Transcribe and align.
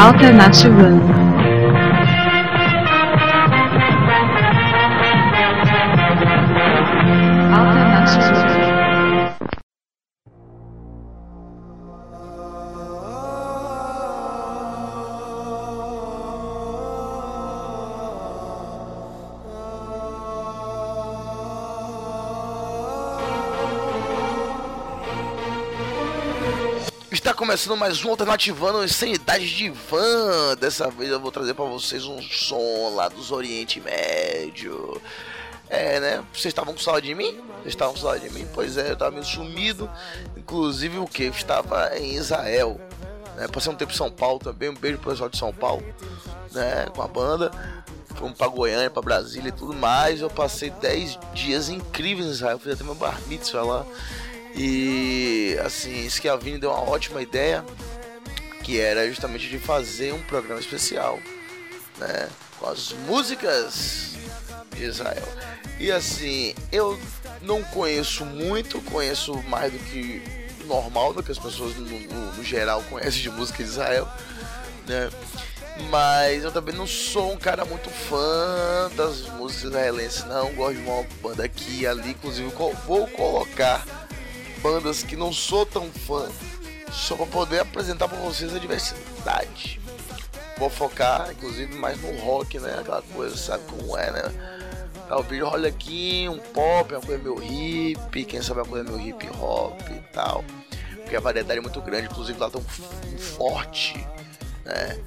Alto 0.00 0.32
Master 0.32 0.70
Room. 0.70 1.19
Começando 27.40 27.74
mais 27.74 28.04
um 28.04 28.10
Alternativando 28.10 28.84
Insanidade 28.84 29.56
de 29.56 29.70
Van. 29.70 30.54
Dessa 30.60 30.90
vez 30.90 31.10
eu 31.10 31.18
vou 31.18 31.32
trazer 31.32 31.54
para 31.54 31.64
vocês 31.64 32.04
um 32.04 32.20
som 32.20 32.94
lá 32.94 33.08
dos 33.08 33.32
Oriente 33.32 33.80
Médio. 33.80 35.00
É, 35.66 35.98
né? 36.00 36.24
Vocês 36.34 36.52
estavam 36.52 36.74
com 36.74 36.80
saudade 36.80 37.06
de 37.06 37.14
mim? 37.14 37.40
Vocês 37.62 37.68
estavam 37.68 37.94
com 37.94 38.00
saudade 38.00 38.28
de 38.28 38.34
mim? 38.34 38.46
Pois 38.52 38.76
é, 38.76 38.90
eu 38.90 38.92
estava 38.92 39.10
meio 39.10 39.24
sumido. 39.24 39.90
Inclusive 40.36 40.98
o 40.98 41.06
que? 41.06 41.22
Eu 41.22 41.30
estava 41.30 41.96
em 41.96 42.14
Israel. 42.14 42.78
Né? 43.36 43.48
Passei 43.48 43.72
um 43.72 43.74
tempo 43.74 43.90
em 43.90 43.96
São 43.96 44.10
Paulo 44.10 44.38
também. 44.38 44.68
Um 44.68 44.76
beijo 44.76 44.98
pro 44.98 45.10
pessoal 45.10 45.30
de 45.30 45.38
São 45.38 45.50
Paulo. 45.50 45.82
Né? 46.52 46.88
Com 46.94 47.00
a 47.00 47.08
banda. 47.08 47.50
Fomos 48.16 48.36
pra 48.36 48.48
Goiânia, 48.48 48.90
pra 48.90 49.00
Brasília 49.00 49.48
e 49.48 49.52
tudo 49.52 49.72
mais. 49.72 50.20
Eu 50.20 50.28
passei 50.28 50.68
10 50.68 51.18
dias 51.32 51.70
incríveis 51.70 52.26
em 52.26 52.32
Israel. 52.32 52.58
Fiz 52.58 52.74
até 52.74 52.84
meu 52.84 52.94
bar 52.94 53.18
mitzvah 53.28 53.62
lá. 53.62 53.86
E 54.54 55.56
assim, 55.64 56.08
Schiavini 56.08 56.58
deu 56.58 56.70
uma 56.70 56.88
ótima 56.88 57.22
ideia, 57.22 57.64
que 58.62 58.80
era 58.80 59.08
justamente 59.08 59.48
de 59.48 59.58
fazer 59.58 60.12
um 60.12 60.22
programa 60.22 60.60
especial, 60.60 61.18
né, 61.98 62.28
com 62.58 62.68
as 62.68 62.92
músicas 63.06 64.14
de 64.74 64.84
Israel. 64.84 65.28
E 65.78 65.90
assim, 65.90 66.54
eu 66.70 66.98
não 67.42 67.62
conheço 67.62 68.24
muito, 68.24 68.80
conheço 68.82 69.34
mais 69.44 69.72
do 69.72 69.78
que 69.78 70.22
normal, 70.66 71.12
do 71.12 71.22
que 71.22 71.32
as 71.32 71.38
pessoas 71.38 71.74
no, 71.76 71.86
no, 71.86 72.32
no 72.32 72.44
geral 72.44 72.82
conhecem 72.88 73.22
de 73.22 73.30
música 73.30 73.62
de 73.62 73.70
Israel, 73.70 74.08
né? 74.86 75.10
Mas 75.88 76.44
eu 76.44 76.52
também 76.52 76.74
não 76.74 76.86
sou 76.86 77.32
um 77.32 77.36
cara 77.36 77.64
muito 77.64 77.88
fã 77.88 78.90
das 78.94 79.22
músicas 79.30 79.64
israelenses, 79.64 80.24
não. 80.24 80.52
Gosto 80.52 80.76
de 80.76 80.82
uma 80.82 81.02
banda 81.22 81.44
aqui 81.44 81.86
ali, 81.86 82.10
inclusive 82.10 82.52
vou 82.86 83.06
colocar 83.08 83.84
bandas 84.62 85.02
que 85.02 85.16
não 85.16 85.32
sou 85.32 85.66
tão 85.66 85.90
fã, 85.90 86.28
só 86.92 87.16
para 87.16 87.26
poder 87.26 87.60
apresentar 87.60 88.08
para 88.08 88.18
vocês 88.18 88.54
a 88.54 88.58
diversidade. 88.58 89.80
Vou 90.58 90.68
focar, 90.68 91.30
inclusive, 91.30 91.74
mais 91.74 92.00
no 92.02 92.18
rock, 92.18 92.58
né? 92.58 92.76
Aquela 92.78 93.02
coisa, 93.02 93.36
sabe 93.36 93.64
como 93.64 93.96
é, 93.96 94.10
né? 94.10 94.60
Talvez 95.08 95.42
role 95.42 95.66
aqui 95.66 96.28
um 96.28 96.38
pop, 96.38 96.94
uma 96.94 97.00
coisa 97.00 97.22
meio 97.22 97.42
hip, 97.42 98.24
quem 98.26 98.40
sabe 98.42 98.60
uma 98.60 98.66
coisa 98.66 98.84
meio 98.84 99.08
hip 99.08 99.28
hop 99.40 99.80
e 99.90 100.00
tal. 100.12 100.44
Porque 100.96 101.16
a 101.16 101.20
variedade 101.20 101.58
é 101.58 101.62
muito 101.62 101.80
grande, 101.80 102.06
inclusive 102.06 102.38
lá 102.38 102.48
tão 102.48 102.62
forte, 103.18 104.06
né? 104.64 105.00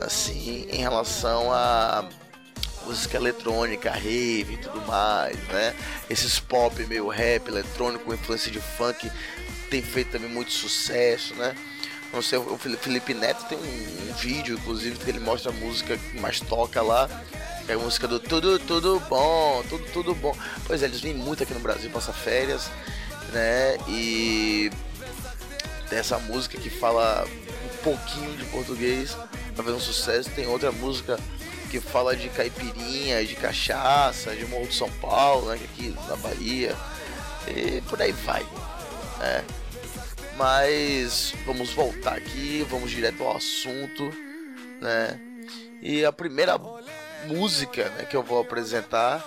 Assim, 0.00 0.66
em 0.68 0.76
relação 0.76 1.50
a 1.52 2.04
música 2.86 3.16
eletrônica, 3.16 3.90
rave 3.90 4.54
e 4.54 4.56
tudo 4.56 4.80
mais, 4.86 5.36
né? 5.48 5.74
Esses 6.08 6.38
pop 6.38 6.84
meio 6.86 7.08
rap, 7.08 7.48
eletrônico, 7.48 8.04
com 8.04 8.14
influência 8.14 8.50
de 8.50 8.60
funk, 8.60 9.10
tem 9.68 9.82
feito 9.82 10.12
também 10.12 10.30
muito 10.30 10.52
sucesso, 10.52 11.34
né? 11.34 11.54
Não 12.12 12.22
sei, 12.22 12.38
o 12.38 12.56
Felipe 12.56 13.12
Neto 13.12 13.44
tem 13.46 13.58
um, 13.58 14.10
um 14.10 14.14
vídeo, 14.14 14.56
inclusive, 14.56 14.96
que 14.96 15.10
ele 15.10 15.18
mostra 15.18 15.50
a 15.50 15.54
música 15.54 15.98
que 15.98 16.18
mais 16.20 16.40
toca 16.40 16.80
lá, 16.80 17.10
é 17.68 17.72
a 17.72 17.78
música 17.78 18.06
do 18.06 18.20
Tudo, 18.20 18.58
Tudo 18.60 19.00
Bom, 19.08 19.62
Tudo, 19.68 19.84
Tudo 19.92 20.14
Bom. 20.14 20.34
Pois 20.66 20.82
é, 20.82 20.86
eles 20.86 21.00
vêm 21.00 21.12
muito 21.12 21.42
aqui 21.42 21.52
no 21.52 21.60
Brasil, 21.60 21.90
passar 21.90 22.12
férias, 22.12 22.70
né? 23.32 23.76
E 23.88 24.70
dessa 25.90 26.18
música 26.18 26.58
que 26.58 26.70
fala 26.70 27.26
um 27.26 27.82
pouquinho 27.82 28.36
de 28.36 28.44
português, 28.46 29.16
tá 29.54 29.62
fazendo 29.62 29.76
um 29.76 29.80
sucesso. 29.80 30.30
Tem 30.30 30.46
outra 30.46 30.70
música 30.70 31.18
que 31.76 31.80
fala 31.80 32.16
de 32.16 32.30
caipirinha, 32.30 33.22
de 33.22 33.34
cachaça, 33.34 34.34
de 34.34 34.46
Morro 34.46 34.66
de 34.66 34.74
São 34.74 34.90
Paulo, 34.92 35.50
né, 35.50 35.60
aqui 35.62 35.94
na 36.08 36.16
Bahia, 36.16 36.74
e 37.46 37.82
por 37.82 38.00
aí 38.00 38.12
vai, 38.12 38.42
né? 39.18 39.44
Mas 40.38 41.34
vamos 41.44 41.74
voltar 41.74 42.14
aqui, 42.14 42.66
vamos 42.70 42.90
direto 42.90 43.22
ao 43.22 43.36
assunto, 43.36 44.10
né? 44.80 45.20
E 45.82 46.02
a 46.02 46.12
primeira 46.12 46.58
música 47.26 47.90
né, 47.90 48.06
que 48.06 48.16
eu 48.16 48.22
vou 48.22 48.40
apresentar 48.40 49.22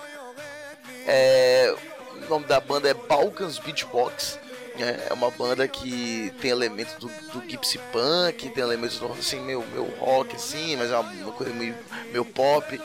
é 1.05 1.71
o 2.15 2.29
nome 2.29 2.45
da 2.47 2.59
banda 2.59 2.89
é 2.89 2.95
Balkans 2.95 3.59
Beatbox. 3.59 4.39
É 4.81 5.13
uma 5.13 5.29
banda 5.29 5.67
que 5.67 6.33
tem 6.41 6.51
elementos 6.51 6.93
do, 6.95 7.07
do 7.33 7.49
gypsy 7.49 7.77
punk, 7.91 8.49
tem 8.49 8.63
elementos 8.63 8.97
do 8.97 9.11
assim, 9.11 9.39
meio, 9.41 9.65
meio 9.67 9.85
rock, 9.99 10.35
assim, 10.35 10.75
mas 10.77 10.89
é 10.89 10.97
uma, 10.97 11.11
uma 11.11 11.31
coisa 11.33 11.53
meio, 11.53 11.75
meio 12.11 12.23
pop. 12.23 12.79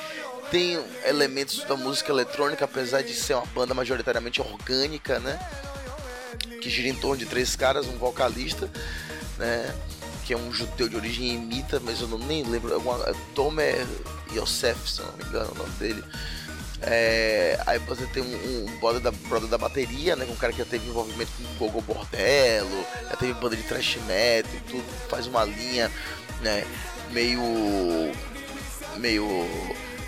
Tem 0.50 0.78
elementos 1.04 1.62
da 1.64 1.76
música 1.76 2.10
eletrônica, 2.10 2.64
apesar 2.64 3.02
de 3.02 3.14
ser 3.14 3.34
uma 3.34 3.46
banda 3.46 3.74
majoritariamente 3.74 4.40
orgânica, 4.40 5.18
né? 5.20 5.38
Que 6.60 6.68
gira 6.68 6.88
em 6.88 6.94
torno 6.94 7.16
de 7.16 7.26
três 7.26 7.54
caras, 7.54 7.86
um 7.86 7.96
vocalista, 7.96 8.70
né? 9.38 9.74
Que 10.24 10.34
é 10.34 10.36
um 10.36 10.52
judeu 10.52 10.88
de 10.88 10.96
origem 10.96 11.34
imita, 11.34 11.80
mas 11.80 12.00
eu 12.00 12.08
não 12.08 12.18
nem 12.18 12.42
lembro. 12.42 12.74
Alguma, 12.74 13.04
é 13.08 13.14
Tomer 13.34 13.86
Yosef, 14.32 14.90
se 14.90 15.00
não 15.00 15.12
me 15.12 15.24
engano 15.24 15.52
o 15.52 15.58
nome 15.58 15.70
dele. 15.78 16.04
É, 16.86 17.58
aí 17.66 17.78
você 17.78 18.04
tem 18.06 18.22
um, 18.22 18.66
um 18.66 18.78
brother, 18.78 19.00
da, 19.00 19.10
brother 19.10 19.48
da 19.48 19.56
bateria, 19.56 20.14
né? 20.14 20.26
Um 20.28 20.36
cara 20.36 20.52
que 20.52 20.58
já 20.58 20.66
teve 20.66 20.86
envolvimento 20.86 21.30
com 21.58 21.66
Gogo 21.66 21.80
Bordello, 21.80 22.84
já 23.08 23.16
teve 23.16 23.32
banda 23.34 23.56
de 23.56 23.62
thrash 23.62 23.96
metal 24.06 24.52
e 24.54 24.60
tudo, 24.70 24.84
faz 25.08 25.26
uma 25.26 25.44
linha, 25.44 25.90
né? 26.42 26.64
Meio. 27.10 27.40
meio. 28.96 29.26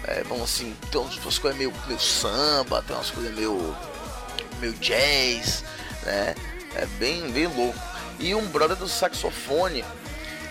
É, 0.04 0.22
vamos 0.24 0.44
assim, 0.44 0.76
tem 0.90 1.00
umas 1.00 1.38
coisas 1.38 1.58
meio, 1.58 1.72
meio 1.86 1.98
samba, 1.98 2.82
tem 2.82 2.94
umas 2.94 3.10
coisas 3.10 3.34
meio. 3.34 3.74
meio 4.60 4.74
jazz, 4.74 5.64
né? 6.02 6.34
É 6.74 6.84
bem, 6.98 7.30
bem 7.30 7.46
louco. 7.46 7.78
E 8.18 8.34
um 8.34 8.46
brother 8.48 8.76
do 8.76 8.88
saxofone, 8.88 9.82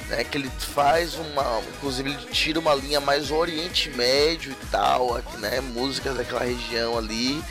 né, 0.09 0.23
que 0.23 0.37
ele 0.37 0.49
faz 0.49 1.15
uma, 1.15 1.61
inclusive 1.75 2.09
ele 2.09 2.25
tira 2.31 2.59
uma 2.59 2.73
linha 2.75 2.99
mais 2.99 3.31
Oriente 3.31 3.89
Médio 3.89 4.51
e 4.51 4.65
tal, 4.67 5.21
né, 5.39 5.61
músicas 5.61 6.15
daquela 6.15 6.43
região 6.43 6.97
ali 6.97 7.43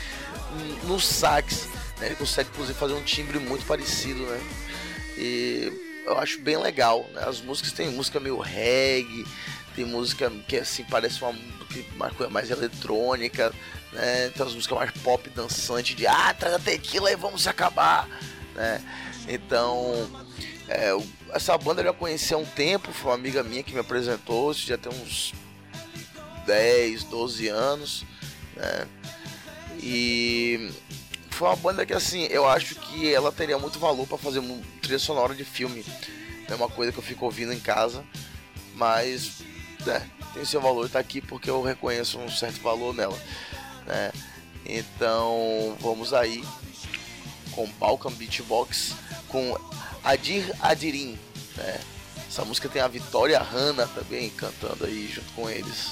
no 0.83 0.99
sax, 0.99 1.67
né, 1.99 2.07
ele 2.07 2.15
consegue 2.15 2.49
inclusive 2.49 2.77
fazer 2.77 2.93
um 2.93 3.03
timbre 3.03 3.39
muito 3.39 3.65
parecido, 3.65 4.21
né, 4.23 4.41
e 5.17 6.01
eu 6.05 6.17
acho 6.17 6.39
bem 6.39 6.57
legal, 6.57 7.05
né, 7.13 7.23
as 7.25 7.41
músicas 7.41 7.71
tem 7.71 7.89
música 7.89 8.19
meio 8.19 8.39
reggae, 8.39 9.25
tem 9.75 9.85
música 9.85 10.31
que 10.47 10.57
assim 10.57 10.85
parece 10.85 11.21
uma, 11.21 11.35
uma 11.95 12.09
coisa 12.11 12.31
mais 12.31 12.49
eletrônica, 12.49 13.53
né? 13.91 14.27
Então 14.27 14.47
as 14.47 14.53
músicas 14.53 14.77
mais 14.77 14.91
pop, 14.91 15.29
dançante, 15.29 15.93
de 15.93 16.07
ah, 16.07 16.33
traz 16.33 16.55
a 16.55 16.59
tequila 16.59 17.11
e 17.11 17.15
vamos 17.15 17.45
acabar, 17.45 18.07
né? 18.55 18.81
Então, 19.27 20.09
é, 20.67 20.91
essa 21.35 21.57
banda 21.57 21.81
eu 21.81 21.85
já 21.85 21.93
conheci 21.93 22.33
há 22.33 22.37
um 22.37 22.45
tempo, 22.45 22.91
foi 22.93 23.11
uma 23.11 23.17
amiga 23.17 23.43
minha 23.43 23.61
que 23.61 23.73
me 23.73 23.79
apresentou, 23.79 24.51
isso 24.51 24.65
já 24.65 24.77
tem 24.77 24.91
uns 24.91 25.33
10, 26.45 27.03
12 27.03 27.47
anos, 27.49 28.05
né? 28.55 28.87
E 29.79 30.71
foi 31.29 31.49
uma 31.49 31.55
banda 31.57 31.85
que 31.85 31.93
assim, 31.93 32.23
eu 32.31 32.47
acho 32.47 32.75
que 32.75 33.13
ela 33.13 33.31
teria 33.31 33.59
muito 33.59 33.77
valor 33.77 34.07
para 34.07 34.17
fazer 34.17 34.39
uma 34.39 34.57
trilha 34.81 34.97
sonora 34.97 35.35
de 35.35 35.43
filme. 35.43 35.85
É 36.47 36.55
uma 36.55 36.69
coisa 36.69 36.91
que 36.91 36.97
eu 36.97 37.03
fico 37.03 37.25
ouvindo 37.25 37.51
em 37.51 37.59
casa, 37.59 38.03
mas 38.73 39.41
é, 39.85 40.01
tem 40.33 40.45
seu 40.45 40.61
valor, 40.61 40.89
tá 40.89 40.99
aqui 40.99 41.19
porque 41.19 41.49
eu 41.49 41.61
reconheço 41.61 42.17
um 42.17 42.29
certo 42.29 42.61
valor 42.61 42.93
nela 42.93 43.19
né? 43.85 44.11
Então 44.65 45.75
vamos 45.79 46.13
aí 46.13 46.43
com 47.51 47.67
Balkan 47.79 48.11
Beatbox 48.11 48.95
com 49.27 49.57
Adir 50.03 50.51
Adirim, 50.61 51.17
né? 51.57 51.79
Essa 52.27 52.43
música 52.45 52.67
tem 52.69 52.81
a 52.81 52.87
Vitória 52.87 53.39
Hanna 53.39 53.87
também 53.87 54.29
cantando 54.31 54.85
aí 54.85 55.07
junto 55.07 55.31
com 55.33 55.49
eles. 55.49 55.91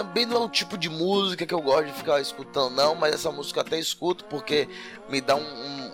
Também 0.00 0.24
não 0.24 0.36
é 0.38 0.40
um 0.40 0.48
tipo 0.48 0.78
de 0.78 0.88
música 0.88 1.44
que 1.44 1.52
eu 1.52 1.60
gosto 1.60 1.88
de 1.88 1.92
ficar 1.92 2.22
escutando, 2.22 2.74
não, 2.74 2.94
mas 2.94 3.14
essa 3.14 3.30
música 3.30 3.60
até 3.60 3.78
escuto 3.78 4.24
porque 4.24 4.66
me 5.10 5.20
dá 5.20 5.36
um, 5.36 5.42
um, 5.42 5.92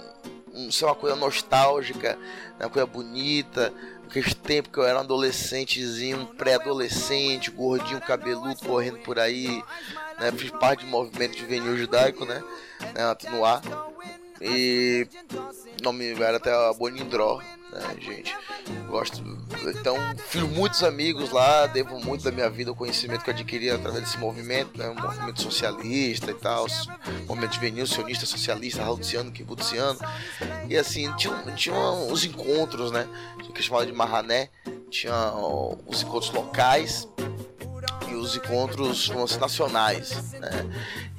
um 0.54 0.70
sei, 0.70 0.86
uma 0.86 0.94
coisa 0.94 1.16
nostálgica, 1.16 2.16
uma 2.60 2.70
coisa 2.70 2.86
bonita. 2.86 3.72
Aquele 4.08 4.32
tempo 4.34 4.70
que 4.70 4.78
eu 4.78 4.84
era 4.84 4.98
um 4.98 5.00
adolescentezinho, 5.00 6.24
pré-adolescente, 6.38 7.50
gordinho, 7.50 8.00
cabeludo, 8.00 8.64
correndo 8.64 8.98
por 8.98 9.18
aí, 9.18 9.60
né? 10.20 10.30
Fiz 10.30 10.52
parte 10.52 10.84
do 10.84 10.90
movimento 10.90 11.36
juvenil 11.36 11.76
judaico, 11.76 12.24
né? 12.24 12.40
né 12.94 13.30
no 13.32 13.44
ar. 13.44 13.60
E 14.40 15.08
o 15.80 15.82
nome 15.82 16.12
era 16.22 16.36
até 16.36 16.52
Bonindró, 16.74 17.40
né, 17.72 17.96
gente? 18.00 18.36
Gosto. 18.88 19.22
Então, 19.68 19.96
fiz 20.28 20.42
muitos 20.42 20.82
amigos 20.82 21.30
lá, 21.30 21.66
devo 21.66 21.98
muito 22.00 22.24
da 22.24 22.30
minha 22.30 22.48
vida, 22.48 22.72
o 22.72 22.74
conhecimento 22.74 23.24
que 23.24 23.30
eu 23.30 23.34
adquiri 23.34 23.70
através 23.70 24.04
desse 24.04 24.18
movimento, 24.18 24.78
né? 24.78 24.88
Movimento 24.88 25.42
socialista 25.42 26.30
e 26.30 26.34
tal, 26.34 26.66
movimento 27.26 27.54
juvenil, 27.54 27.86
sionista, 27.86 28.26
socialista, 28.26 28.82
haltziano, 28.82 29.30
kibutziano. 29.30 29.98
E 30.68 30.76
assim, 30.76 31.12
tinha, 31.16 31.34
tinha 31.54 31.74
uns 31.74 32.24
encontros, 32.24 32.90
né? 32.90 33.08
Que 33.54 33.62
chamava 33.62 33.86
de 33.86 33.92
Marrané, 33.92 34.50
tinha 34.90 35.32
os 35.86 36.02
encontros 36.02 36.30
locais 36.30 37.08
os 38.14 38.36
encontros 38.36 39.10
assim, 39.10 39.38
nacionais, 39.38 40.32
né? 40.32 40.66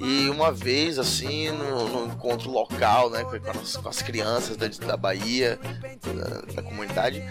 E 0.00 0.28
uma 0.28 0.52
vez, 0.52 0.98
assim, 0.98 1.50
no, 1.50 1.88
no 1.88 2.12
encontro 2.12 2.50
local, 2.50 3.10
né, 3.10 3.24
com 3.24 3.36
as, 3.58 3.76
com 3.76 3.88
as 3.88 4.02
crianças 4.02 4.56
da, 4.56 4.68
da 4.68 4.96
Bahia, 4.96 5.58
da, 6.02 6.54
da 6.54 6.62
comunidade, 6.62 7.22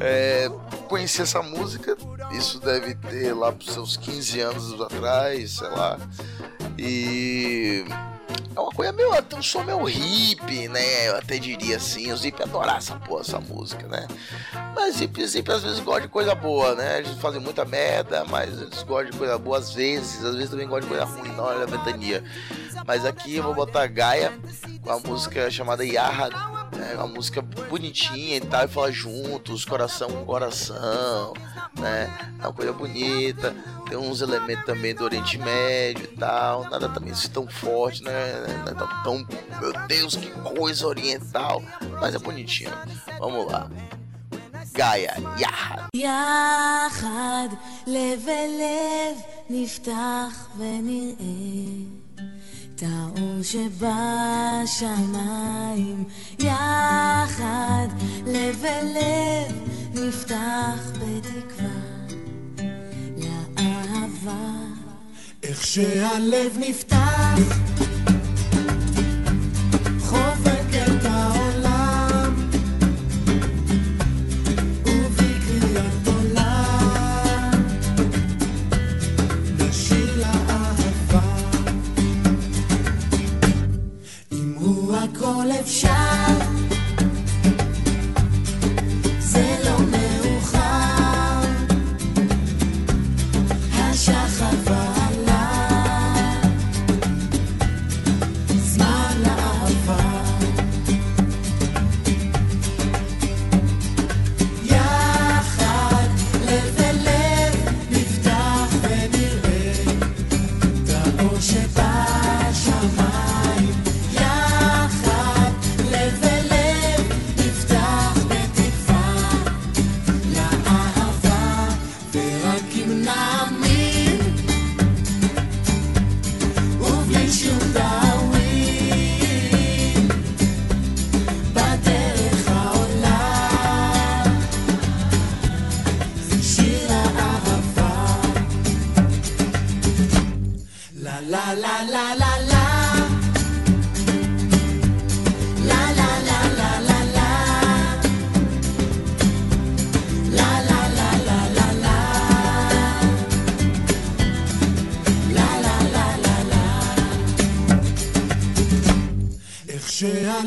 é, 0.00 0.48
conheci 0.88 1.22
essa 1.22 1.42
música, 1.42 1.96
isso 2.32 2.60
deve 2.60 2.94
ter 2.94 3.34
lá 3.34 3.52
para 3.52 3.72
seus 3.72 3.96
15 3.96 4.40
anos 4.40 4.80
atrás, 4.80 5.52
sei 5.52 5.68
lá, 5.68 5.98
e 6.78 7.84
é 8.54 8.60
uma 8.60 8.70
coisa 8.70 8.92
meio. 8.92 9.22
Tem 9.22 9.38
um 9.38 9.42
som 9.42 9.62
meio 9.62 9.84
hippie, 9.84 10.68
né? 10.68 11.08
Eu 11.08 11.16
até 11.16 11.38
diria 11.38 11.76
assim. 11.76 12.12
Os 12.12 12.24
hippies 12.24 12.46
adoram 12.46 12.74
essa 12.74 12.96
porra, 12.96 13.20
essa 13.20 13.40
música, 13.40 13.86
né? 13.86 14.06
Mas 14.74 15.00
hippies, 15.00 15.34
hippies 15.34 15.56
às 15.56 15.62
vezes 15.62 15.80
gostam 15.80 16.02
de 16.02 16.08
coisa 16.08 16.34
boa, 16.34 16.74
né? 16.74 16.98
Eles 16.98 17.18
fazem 17.18 17.40
muita 17.40 17.64
merda, 17.64 18.24
mas 18.24 18.50
eles 18.60 18.82
gostam 18.82 19.10
de 19.10 19.16
coisa 19.16 19.38
boa 19.38 19.58
às 19.58 19.72
vezes. 19.72 20.24
Às 20.24 20.34
vezes 20.34 20.50
também 20.50 20.66
gostam 20.66 20.88
de 20.88 20.96
coisa 20.96 21.04
ruim 21.04 21.32
na 21.34 21.42
hora 21.42 21.66
da 21.66 21.76
ventania. 21.76 22.24
Mas 22.86 23.04
aqui 23.04 23.36
eu 23.36 23.42
vou 23.42 23.54
botar 23.54 23.86
Gaia 23.86 24.32
com 24.82 24.90
a 24.90 24.98
música 24.98 25.50
chamada 25.50 25.84
Yarra, 25.84 26.28
né? 26.81 26.95
Uma 26.95 27.07
música 27.07 27.41
bonitinha 27.41 28.37
e 28.37 28.41
tal, 28.41 28.65
e 28.65 28.67
fala 28.67 28.91
juntos, 28.91 29.65
coração 29.65 30.09
com 30.09 30.25
coração, 30.25 31.33
né? 31.79 32.09
É 32.39 32.43
uma 32.43 32.53
coisa 32.53 32.73
bonita, 32.73 33.55
tem 33.87 33.97
uns 33.97 34.21
elementos 34.21 34.65
também 34.65 34.93
do 34.93 35.03
Oriente 35.03 35.37
Médio 35.37 36.05
e 36.05 36.17
tal, 36.17 36.63
nada 36.69 36.89
também 36.89 37.11
assim 37.11 37.29
tão 37.29 37.47
forte, 37.47 38.03
né? 38.03 38.63
Não 38.65 38.71
é 38.71 39.03
tão, 39.03 39.27
meu 39.59 39.73
Deus, 39.87 40.15
que 40.15 40.29
coisa 40.31 40.87
oriental, 40.87 41.61
mas 41.99 42.15
é 42.15 42.19
bonitinho. 42.19 42.71
Vamos 43.19 43.51
lá. 43.51 43.69
Gaia, 44.73 45.15
Yahad. 45.39 45.87
יחד, 45.95 47.49
לב 47.87 48.27
אל 48.27 48.51
לב, 48.59 49.17
נפתח 49.49 50.47
ונראה. 50.57 52.00
האור 52.86 53.42
שבשמיים 53.42 53.84
יחד, 56.38 57.86
לב 58.26 58.64
אל 58.64 58.86
לב, 58.86 59.52
נפתח 59.94 60.90
בתקווה 60.92 61.80
לאהבה. 63.16 64.50
איך 65.42 65.66
שהלב 65.66 66.56
נפתח 66.58 67.91
shine. 85.66 86.11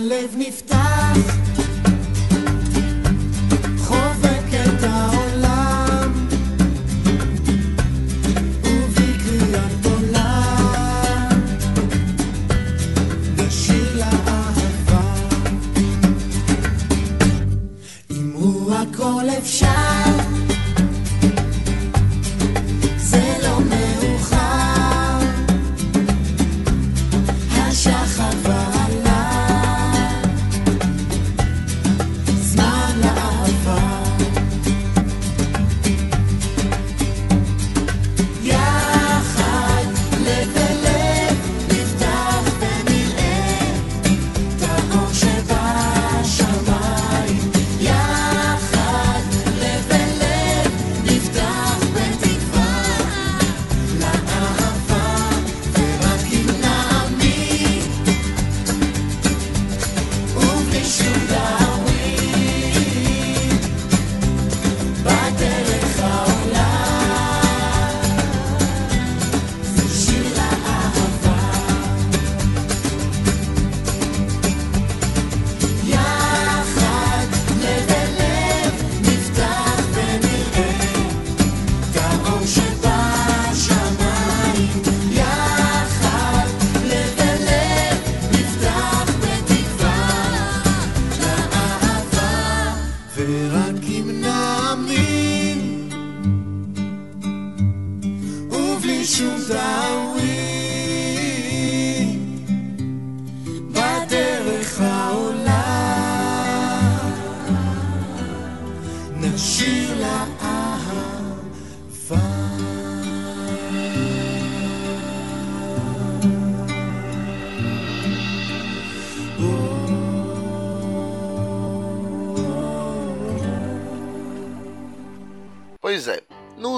הלב 0.06 0.36
נפתח 0.38 0.75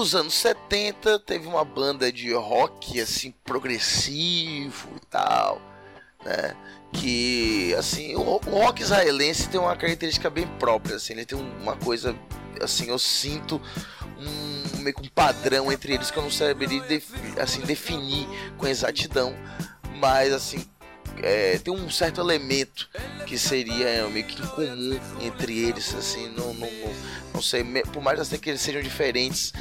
Nos 0.08 0.14
anos 0.14 0.32
70 0.36 1.18
teve 1.18 1.46
uma 1.46 1.62
banda 1.62 2.10
de 2.10 2.32
rock 2.32 2.98
assim 2.98 3.30
progressivo 3.44 4.88
e 4.96 5.00
tal, 5.10 5.60
né? 6.24 6.56
Que 6.94 7.74
assim, 7.74 8.16
o 8.16 8.22
ro- 8.22 8.40
o 8.46 8.50
rock 8.52 8.80
israelense 8.80 9.50
tem 9.50 9.60
uma 9.60 9.76
característica 9.76 10.30
bem 10.30 10.46
própria, 10.58 10.96
assim, 10.96 11.12
ele 11.12 11.26
tem 11.26 11.38
uma 11.38 11.76
coisa 11.76 12.16
assim, 12.62 12.88
eu 12.88 12.98
sinto 12.98 13.60
um 14.18 14.78
meio 14.78 14.96
que 14.96 15.02
um 15.02 15.10
padrão 15.10 15.70
entre 15.70 15.92
eles 15.92 16.10
que 16.10 16.16
eu 16.18 16.22
não 16.22 16.30
saberia 16.30 16.80
defi- 16.84 17.38
assim 17.38 17.60
definir 17.60 18.26
com 18.56 18.66
exatidão, 18.66 19.34
mas 20.00 20.32
assim, 20.32 20.66
é, 21.22 21.58
tem 21.58 21.72
um 21.72 21.90
certo 21.90 22.20
elemento 22.20 22.88
que 23.26 23.38
seria 23.38 23.88
é, 23.88 24.08
meio 24.08 24.24
que 24.24 24.40
comum 24.48 24.98
entre 25.20 25.58
eles, 25.66 25.94
assim, 25.94 26.28
não, 26.36 26.54
não, 26.54 26.70
não, 26.70 26.94
não 27.34 27.42
sei, 27.42 27.64
por 27.92 28.02
mais 28.02 28.20
assim, 28.20 28.38
que 28.38 28.50
eles 28.50 28.60
sejam 28.60 28.82
diferentes 28.82 29.52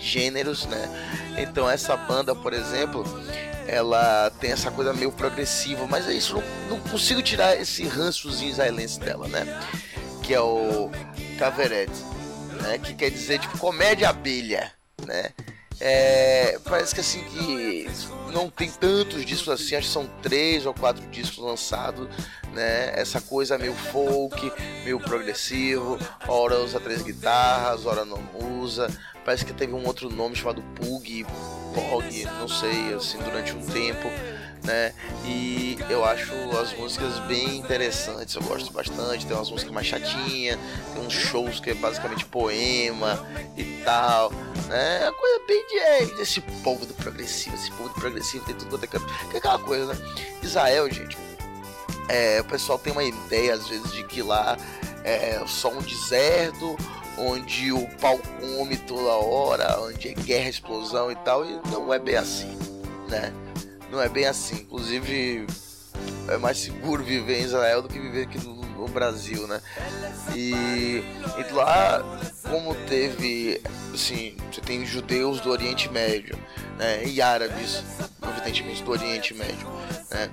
gêneros, 0.00 0.66
né? 0.66 1.34
Então 1.38 1.68
essa 1.68 1.96
banda, 1.96 2.34
por 2.34 2.52
exemplo, 2.52 3.04
ela 3.66 4.30
tem 4.40 4.52
essa 4.52 4.70
coisa 4.70 4.92
meio 4.92 5.12
progressiva, 5.12 5.86
mas 5.86 6.08
é 6.08 6.12
isso, 6.12 6.34
não, 6.34 6.76
não 6.76 6.80
consigo 6.80 7.22
tirar 7.22 7.56
esse 7.56 7.86
rançozinho 7.86 8.50
israelense 8.50 8.98
dela, 8.98 9.28
né? 9.28 9.44
Que 10.22 10.34
é 10.34 10.40
o 10.40 10.90
Caveret, 11.38 11.92
né? 12.62 12.78
Que 12.78 12.94
quer 12.94 13.10
dizer 13.10 13.38
tipo 13.38 13.58
comédia 13.58 14.08
abelha, 14.08 14.72
né? 15.04 15.32
É, 15.80 16.58
parece 16.64 16.94
que 16.94 17.00
assim 17.00 17.22
que 17.24 17.88
não 18.32 18.50
tem 18.50 18.70
tantos 18.70 19.24
discos 19.24 19.48
assim, 19.48 19.76
acho 19.76 19.86
que 19.86 19.92
são 19.92 20.10
três 20.22 20.66
ou 20.66 20.74
quatro 20.74 21.06
discos 21.08 21.38
lançados, 21.38 22.08
né? 22.52 22.92
Essa 22.94 23.20
coisa 23.20 23.56
meio 23.56 23.74
folk, 23.74 24.52
meio 24.84 24.98
progressivo, 24.98 25.98
ora 26.26 26.58
usa 26.58 26.80
três 26.80 27.02
guitarras, 27.02 27.86
ora 27.86 28.04
não 28.04 28.20
usa. 28.60 28.88
Parece 29.24 29.44
que 29.44 29.52
teve 29.52 29.72
um 29.72 29.86
outro 29.86 30.08
nome 30.10 30.34
chamado 30.34 30.62
Pug, 30.74 31.26
Pog, 31.74 32.24
não 32.38 32.48
sei, 32.48 32.94
assim, 32.94 33.18
durante 33.18 33.54
um 33.54 33.60
tempo, 33.60 34.08
né? 34.64 34.92
E 35.24 35.78
eu 35.88 36.04
acho 36.04 36.32
as 36.58 36.72
músicas 36.74 37.18
bem 37.20 37.56
interessantes, 37.56 38.34
eu 38.34 38.42
gosto 38.42 38.72
bastante. 38.72 39.26
Tem 39.26 39.36
umas 39.36 39.50
músicas 39.50 39.72
mais 39.72 39.86
chatinhas, 39.86 40.58
tem 40.92 41.02
uns 41.04 41.12
shows 41.12 41.60
que 41.60 41.70
é 41.70 41.74
basicamente 41.74 42.24
poema 42.24 43.26
e 43.56 43.64
tal, 43.84 44.30
né? 44.68 45.06
É 45.06 45.12
coisa 45.12 45.40
bem 45.46 45.66
de, 45.66 45.78
é, 45.78 46.06
desse 46.16 46.40
povo 46.62 46.84
do 46.86 46.94
progressivo, 46.94 47.54
esse 47.56 47.70
povo 47.72 47.88
do 47.88 47.94
progressivo 47.94 48.44
tem 48.44 48.54
tudo 48.54 48.70
quanto 48.70 48.84
é. 48.84 49.28
Que 49.30 49.36
é 49.36 49.38
aquela 49.38 49.58
coisa, 49.58 49.92
né? 49.92 50.00
Israel, 50.42 50.90
gente, 50.90 51.16
é, 52.08 52.40
o 52.40 52.44
pessoal 52.44 52.78
tem 52.78 52.92
uma 52.92 53.04
ideia 53.04 53.54
às 53.54 53.68
vezes 53.68 53.92
de 53.92 54.02
que 54.04 54.22
lá 54.22 54.56
é 55.04 55.40
só 55.46 55.70
um 55.70 55.80
deserto 55.80 56.76
onde 57.18 57.72
o 57.72 57.86
pau 58.00 58.18
come 58.40 58.76
toda 58.76 59.10
hora, 59.10 59.80
onde 59.80 60.08
é 60.08 60.14
guerra, 60.14 60.48
explosão 60.48 61.10
e 61.10 61.16
tal, 61.16 61.44
e 61.44 61.60
não 61.70 61.92
é 61.92 61.98
bem 61.98 62.16
assim, 62.16 62.56
né? 63.08 63.32
Não 63.90 64.00
é 64.00 64.08
bem 64.08 64.26
assim. 64.26 64.56
Inclusive, 64.56 65.46
é 66.28 66.36
mais 66.36 66.58
seguro 66.58 67.02
viver 67.02 67.40
em 67.40 67.44
Israel 67.44 67.82
do 67.82 67.88
que 67.88 67.98
viver 67.98 68.22
aqui 68.22 68.38
no, 68.38 68.54
no 68.54 68.88
Brasil, 68.88 69.46
né? 69.46 69.60
E, 70.34 71.02
e 71.38 71.52
lá, 71.52 72.02
como 72.48 72.74
teve, 72.86 73.60
assim, 73.94 74.36
você 74.52 74.60
tem 74.60 74.84
judeus 74.84 75.40
do 75.40 75.50
Oriente 75.50 75.90
Médio, 75.90 76.38
né? 76.76 77.04
E 77.06 77.20
árabes, 77.20 77.82
evidentemente, 78.22 78.82
do 78.82 78.90
Oriente 78.90 79.34
Médio, 79.34 79.68
né? 80.10 80.30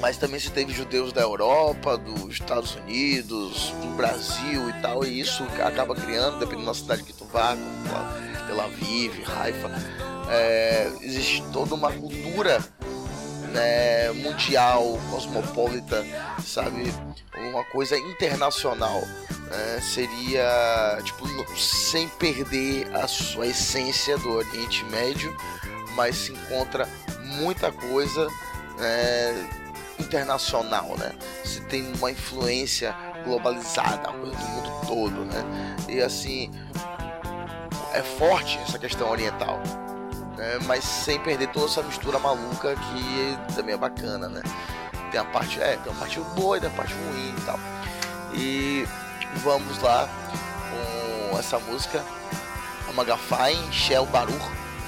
mas 0.00 0.18
também 0.18 0.38
se 0.38 0.50
teve 0.50 0.72
judeus 0.72 1.12
da 1.12 1.22
Europa, 1.22 1.96
dos 1.96 2.34
Estados 2.34 2.74
Unidos, 2.76 3.72
do 3.80 3.96
Brasil 3.96 4.68
e 4.68 4.72
tal, 4.74 5.04
e 5.04 5.18
isso 5.20 5.42
acaba 5.64 5.94
criando, 5.94 6.38
dependendo 6.38 6.66
da 6.66 6.74
cidade 6.74 7.02
que 7.02 7.12
tu 7.12 7.24
vá, 7.24 7.56
como 7.56 8.46
Tel 8.46 8.60
Aviv, 8.60 9.24
Haifa, 9.26 9.70
é, 10.28 10.90
existe 11.00 11.42
toda 11.52 11.74
uma 11.74 11.92
cultura 11.92 12.58
né, 13.52 14.12
mundial, 14.12 14.98
cosmopolita, 15.10 16.04
sabe, 16.44 16.92
uma 17.50 17.64
coisa 17.64 17.96
internacional. 17.98 19.00
né, 19.50 19.80
seria 19.80 20.98
tipo 21.04 21.26
sem 21.56 22.08
perder 22.08 22.94
a 22.94 23.06
sua 23.06 23.46
essência 23.46 24.18
do 24.18 24.30
Oriente 24.30 24.84
Médio, 24.86 25.34
mas 25.94 26.16
se 26.16 26.32
encontra 26.32 26.88
muita 27.38 27.70
coisa 27.72 28.28
né, 28.78 29.48
internacional, 29.98 30.96
né? 30.98 31.12
Se 31.44 31.60
tem 31.62 31.92
uma 31.94 32.10
influência 32.10 32.94
globalizada, 33.24 34.12
coisa 34.12 34.36
do 34.36 34.44
mundo 34.44 34.86
todo, 34.86 35.24
né? 35.24 35.76
E 35.88 36.00
assim 36.00 36.50
é 37.92 38.02
forte 38.02 38.58
essa 38.58 38.78
questão 38.78 39.10
oriental, 39.10 39.60
né? 40.36 40.58
Mas 40.66 40.84
sem 40.84 41.18
perder 41.18 41.48
toda 41.48 41.66
essa 41.66 41.82
mistura 41.82 42.18
maluca 42.18 42.74
que 42.74 43.54
também 43.54 43.74
é 43.74 43.78
bacana, 43.78 44.28
né? 44.28 44.42
Tem 45.10 45.20
a 45.20 45.24
parte, 45.24 45.60
é, 45.60 45.76
tem 45.76 45.92
a 45.92 45.96
parte 45.96 46.20
boa 46.34 46.56
e 46.56 46.60
tem 46.60 46.68
a 46.68 46.72
parte 46.72 46.94
ruim 46.94 47.34
e 47.36 47.40
tal. 47.42 47.58
E 48.34 48.88
vamos 49.36 49.80
lá 49.80 50.08
com 51.30 51.38
essa 51.38 51.58
música, 51.58 52.04
Amagafain 52.88 53.72
Shell 53.72 54.06
Baruch, 54.06 54.38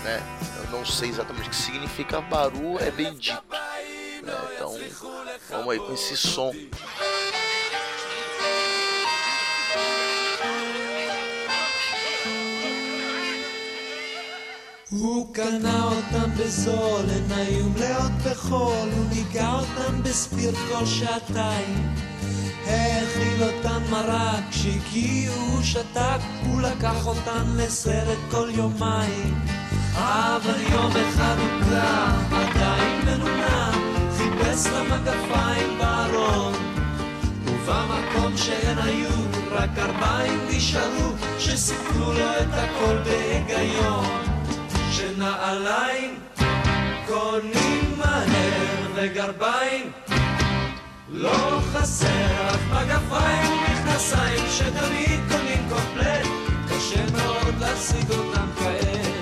né? 0.02 0.22
Eu 0.56 0.70
não 0.70 0.84
sei 0.84 1.08
exatamente 1.08 1.46
o 1.46 1.50
que 1.50 1.56
significa 1.56 2.20
Baru, 2.20 2.78
é 2.78 2.90
bendito. 2.90 3.42
né? 4.22 4.32
Então, 4.54 4.78
vamos 5.50 5.70
aí 5.72 5.78
com 5.78 5.92
esse 5.94 6.16
som. 6.16 6.52
הוא 14.90 15.34
קנה 15.34 15.84
אותם 15.84 16.30
בזול, 16.36 17.04
הן 17.10 17.32
היו 17.38 17.64
מלאות 17.68 18.12
בחול, 18.26 18.88
הוא 18.96 19.04
ניגע 19.14 19.52
אותם 19.52 20.02
בספיר 20.02 20.52
כל 20.54 20.86
שעתיים. 20.86 21.94
האכיל 22.66 23.42
אותן 23.42 23.82
מרק, 23.90 24.44
כשהגיעו 24.50 25.34
הוא 25.34 25.62
שתק, 25.62 26.20
הוא 26.46 26.60
לקח 26.60 27.06
אותן 27.06 27.44
לסרט 27.56 28.18
כל 28.30 28.48
יומיים. 28.54 29.34
אבל 29.94 30.60
יום 30.72 30.90
אחד 30.90 31.36
הוא 31.38 31.60
קם, 31.60 32.36
עדיין 32.36 33.06
מנומנם, 33.06 33.72
חיפש 34.16 34.66
לה 34.66 34.82
מגפיים 34.82 35.78
בארון. 35.78 36.54
ובמקום 37.44 38.36
שהן 38.36 38.78
היו, 38.78 39.10
רק 39.50 39.78
ארבעים 39.78 40.40
נשארו, 40.50 41.12
שסיפרו 41.38 42.12
לו 42.12 42.30
את 42.40 42.52
הכל 42.52 42.96
בהיגיון. 43.04 44.27
שנעליים 45.18 46.18
קונים 47.06 47.94
מהר 47.98 48.86
וגרביים 48.94 49.90
לא 51.08 51.60
חסר, 51.72 52.48
אך 52.48 52.60
מגפיים 52.70 53.52
ומכנסיים 53.52 54.44
שתמיד 54.50 55.20
קונים 55.30 55.68
קומפלט, 55.68 56.26
קשה 56.68 57.04
מאוד 57.12 57.54
להשיג 57.60 58.10
אותם 58.10 58.46
כעת. 58.58 59.17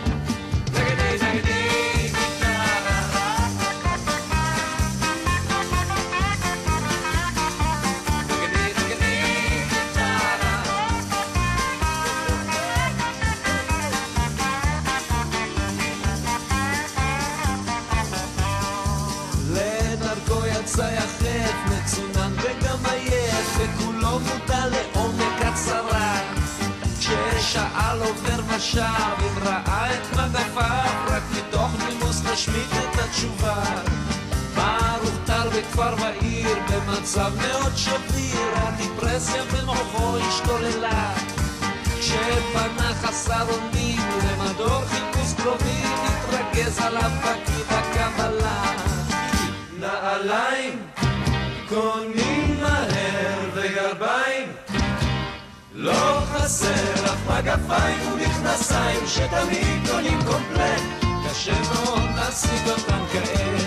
כששאל 27.96 28.08
עובר 28.08 28.54
ושב, 28.56 28.80
אם 29.20 29.38
ראה 29.42 29.94
את 29.94 30.12
מגפיו, 30.12 30.90
רק 31.06 31.22
מתוך 31.36 31.70
נימוס 31.88 32.22
משמיט 32.32 32.72
את 32.72 32.98
התשובה. 32.98 33.64
ברוך 34.54 35.14
טל 35.26 35.48
בכפר 35.48 35.94
ועיר, 35.98 36.58
במצב 36.70 37.32
מאוד 37.36 37.76
שביר, 37.76 38.54
הדיפרסיה 38.54 39.42
במוחו 39.44 40.16
השתוללה. 40.18 41.14
כשפנה 42.00 42.94
חסר 43.02 43.46
אונים, 43.48 44.02
למדור 44.24 44.84
חיפוש 44.84 45.34
קרובים, 45.42 45.88
התרגש 46.04 46.56
מנגז 46.56 46.78
עליו 46.78 47.10
בקיא 47.20 47.64
בקבלה. 47.64 48.72
נעליים 49.80 50.82
קונים 51.68 52.45
אף 56.46 57.30
מגפיים 57.30 58.12
ומכנסיים 58.12 59.06
שתמיד 59.06 59.88
קונים 59.90 60.18
קומפלט. 60.26 60.82
קשה 61.30 61.52
מאוד 61.62 62.02
להשיג 62.16 62.68
אותם 62.68 63.04
כעת 63.12 63.65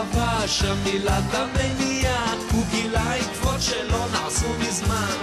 חווה 0.00 0.48
שם 0.48 0.76
מילת 0.84 1.34
המניעה 1.34 2.34
הוא 2.52 2.64
גילה 2.70 3.14
עקבות 3.14 3.60
שלא 3.62 4.06
נעשו 4.12 4.46
מזמן. 4.58 5.16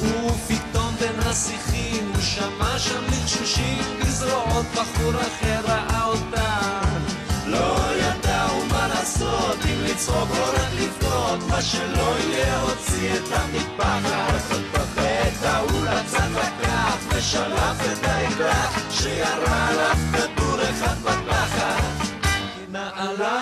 ופתאום 0.00 0.94
בין 1.00 1.20
השיחים 1.26 2.12
הוא 2.14 2.22
שמע 2.22 2.78
שם 2.78 3.04
לחשושים 3.08 3.84
בזרועות 4.00 4.66
בחור 4.74 5.12
אחר 5.20 5.60
ראה 5.64 6.04
אותה. 6.04 6.58
לא 7.46 7.76
ידעו 7.96 8.66
מה 8.70 8.88
לעשות 8.88 9.58
אם 9.64 9.84
לצחוק 9.84 10.30
או 10.30 10.44
רק 10.52 10.72
לבכות 10.80 11.38
מה 11.48 11.62
שלא 11.62 12.14
יהיה 12.18 12.60
הוציא 12.60 13.14
את 13.14 13.32
המטפחת 13.32 14.56
ואת 14.94 15.44
ההוא 15.44 15.84
לצד 15.84 16.28
לקח 16.30 16.96
ושלף 17.08 17.92
את 17.92 18.04
האקדח 18.04 18.78
שירה 18.90 19.68
עליו 19.68 19.96
כדור 20.12 20.60
אחד 20.62 20.96
בתחת 21.02 21.82
נעליים 22.72 23.41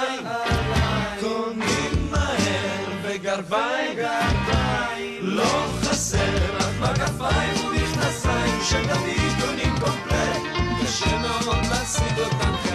Nasce 8.71 8.87
da 8.87 8.95
vicoli 8.99 9.63
incompleto, 9.65 10.77
che 10.79 10.87
scema 10.87 11.39
un 11.45 11.67
massivo 11.67 12.29
tanto. 12.39 12.70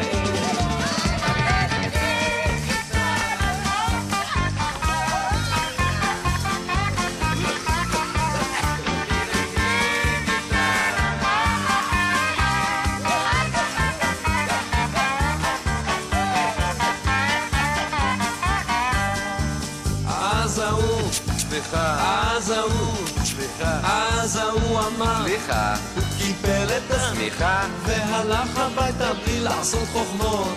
אז 20.55 20.61
ההוא, 20.61 21.11
סליחה, 21.37 21.95
אז 22.35 22.51
ההוא, 22.51 23.07
סליחה, 23.23 23.79
אז 23.83 24.35
ההוא 24.35 24.79
אמר, 24.79 25.23
סליחה, 25.23 25.75
הוא 25.95 26.03
קיבל 26.17 26.77
את 26.77 26.91
הסליחה, 26.91 27.61
והלך 27.85 28.57
הביתה 28.57 29.13
בלי 29.13 29.39
לעשות 29.39 29.87
חוכמות. 29.93 30.55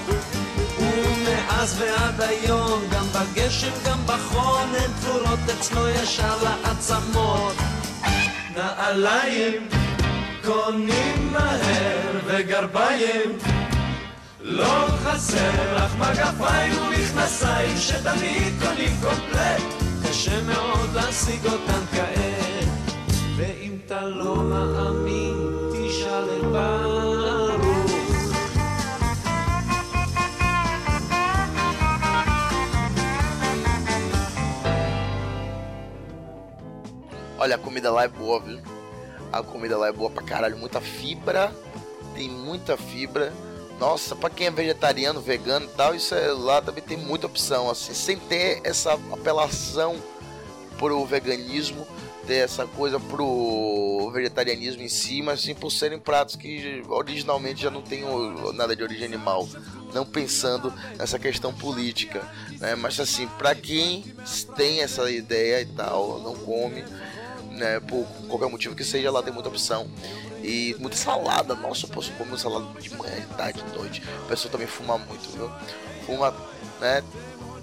ומאז 0.79 1.81
ועד 1.81 2.21
היום, 2.21 2.81
גם 2.91 3.05
בגשם, 3.13 3.73
גם 3.87 3.99
בחון, 4.07 4.69
הן 4.75 4.93
תפורות 5.01 5.39
אצלו 5.59 5.89
ישר 5.89 6.37
לעצמות. 6.43 7.55
נעליים 8.57 9.69
קונים 10.45 11.33
מהר 11.33 12.21
וגרביים. 12.27 13.39
לא 14.41 14.87
חסר 15.05 15.77
אך 15.77 15.95
מגפיים 15.99 16.73
ומכנסיים 16.83 17.77
שתמיד 17.77 18.53
קונים 18.63 18.97
קומפלט 19.03 19.88
קשה 20.18 20.42
מאוד 20.42 20.94
להשיג 20.94 21.46
אותם 21.46 21.86
כעת 21.92 22.68
ואם 23.38 23.78
אתה 23.86 24.02
לא 24.02 24.36
מאמין 24.36 25.34
תשאל 25.72 26.30
את 26.40 26.44
ברוך 26.44 27.84
Olha, 37.44 37.56
a 37.56 37.58
comida 37.58 37.92
lá 37.92 38.06
é 38.06 38.08
boa, 38.08 38.40
viu? 38.40 38.62
A 39.30 39.44
comida 39.44 39.78
lá 39.78 39.90
é 39.90 39.92
boa 39.92 40.10
pra 40.10 40.24
caralho, 40.24 40.58
muita 40.58 40.80
fibra, 40.80 41.52
tem 42.16 42.30
muita 42.30 42.78
fibra. 42.78 43.34
Nossa, 43.79 44.17
pra 44.17 44.29
quem 44.29 44.49
é 44.49 44.51
vegetariano, 44.51 45.21
vegano 45.21 45.67
e 45.67 45.69
tal, 45.69 45.95
isso 45.95 46.15
é, 46.15 46.33
lá 46.33 46.61
também 46.61 46.83
tem 46.83 46.97
muita 46.97 47.27
opção, 47.27 47.71
assim, 47.71 47.95
sem 47.95 48.19
ter 48.19 48.61
essa 48.65 48.95
apelação 49.13 49.97
pro 50.77 51.05
veganismo, 51.05 51.87
ter 52.27 52.45
essa 52.45 52.67
coisa 52.67 52.99
pro 52.99 54.11
vegetarianismo 54.13 54.83
em 54.83 54.89
si, 54.89 55.23
mas 55.23 55.41
sim 55.41 55.55
por 55.55 55.71
serem 55.71 55.99
pratos 55.99 56.35
que 56.35 56.83
originalmente 56.89 57.63
já 57.63 57.71
não 57.71 57.81
tem 57.81 58.03
nada 58.55 58.75
de 58.75 58.83
origem 58.83 59.07
animal, 59.07 59.49
não 59.95 60.05
pensando 60.05 60.73
nessa 60.99 61.19
questão 61.19 61.55
política, 61.55 62.23
né? 62.59 62.75
Mas 62.75 62.99
assim, 62.99 63.29
pra 63.39 63.55
quem 63.55 64.05
tem 64.57 64.83
essa 64.83 65.09
ideia 65.11 65.63
e 65.63 65.67
tal, 65.67 66.21
não 66.21 66.35
come, 66.35 66.85
né, 67.53 67.81
por 67.81 68.07
qualquer 68.29 68.49
motivo 68.51 68.75
que 68.75 68.85
seja, 68.85 69.11
lá 69.11 69.23
tem 69.23 69.33
muita 69.33 69.49
opção. 69.49 69.89
E 70.43 70.77
muita 70.79 70.97
salada, 70.97 71.55
nossa, 71.55 71.87
eu 71.87 71.91
posso 71.91 72.13
comer 72.13 72.39
salada 72.39 72.81
de 72.81 72.95
manhã, 72.95 73.21
de 73.21 73.27
tarde, 73.35 73.63
de 73.63 73.77
noite. 73.77 74.03
O 74.25 74.29
pessoal 74.29 74.53
também 74.53 74.67
fuma 74.67 74.99
muito, 74.99 75.29
viu? 75.31 75.51
Fuma, 76.07 76.35
né? 76.81 77.03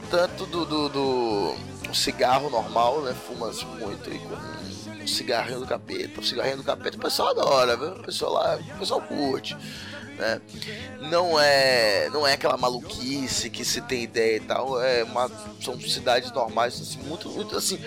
Tanto 0.10 0.46
do, 0.46 0.66
do, 0.66 0.90
do 0.90 1.56
cigarro 1.94 2.50
normal, 2.50 3.02
né? 3.02 3.16
Fuma 3.28 3.52
muito 3.80 4.12
e 4.12 4.20
com 4.20 5.04
um 5.04 5.08
cigarrinho 5.08 5.60
do 5.60 5.68
capeta. 5.68 6.20
O 6.20 6.24
cigarrinho 6.24 6.58
do 6.58 6.64
capeta 6.64 6.98
o 6.98 7.00
pessoal 7.00 7.30
adora, 7.30 7.78
viu? 7.78 7.94
O 7.94 8.04
pessoal 8.04 8.34
lá, 8.34 8.60
o 8.76 8.80
pessoal 8.80 9.02
curte. 9.02 9.56
Né? 10.18 10.42
Não 11.10 11.40
é 11.40 12.10
não 12.10 12.26
é 12.26 12.34
aquela 12.34 12.56
maluquice 12.56 13.50
que 13.50 13.66
se 13.66 13.82
tem 13.82 14.04
ideia 14.04 14.38
e 14.38 14.40
tal, 14.40 14.82
é 14.82 15.04
uma, 15.04 15.30
são 15.62 15.80
cidades 15.82 16.32
normais, 16.32 16.80
assim, 16.80 17.00
muito, 17.00 17.30
muito 17.30 17.58
assim, 17.58 17.78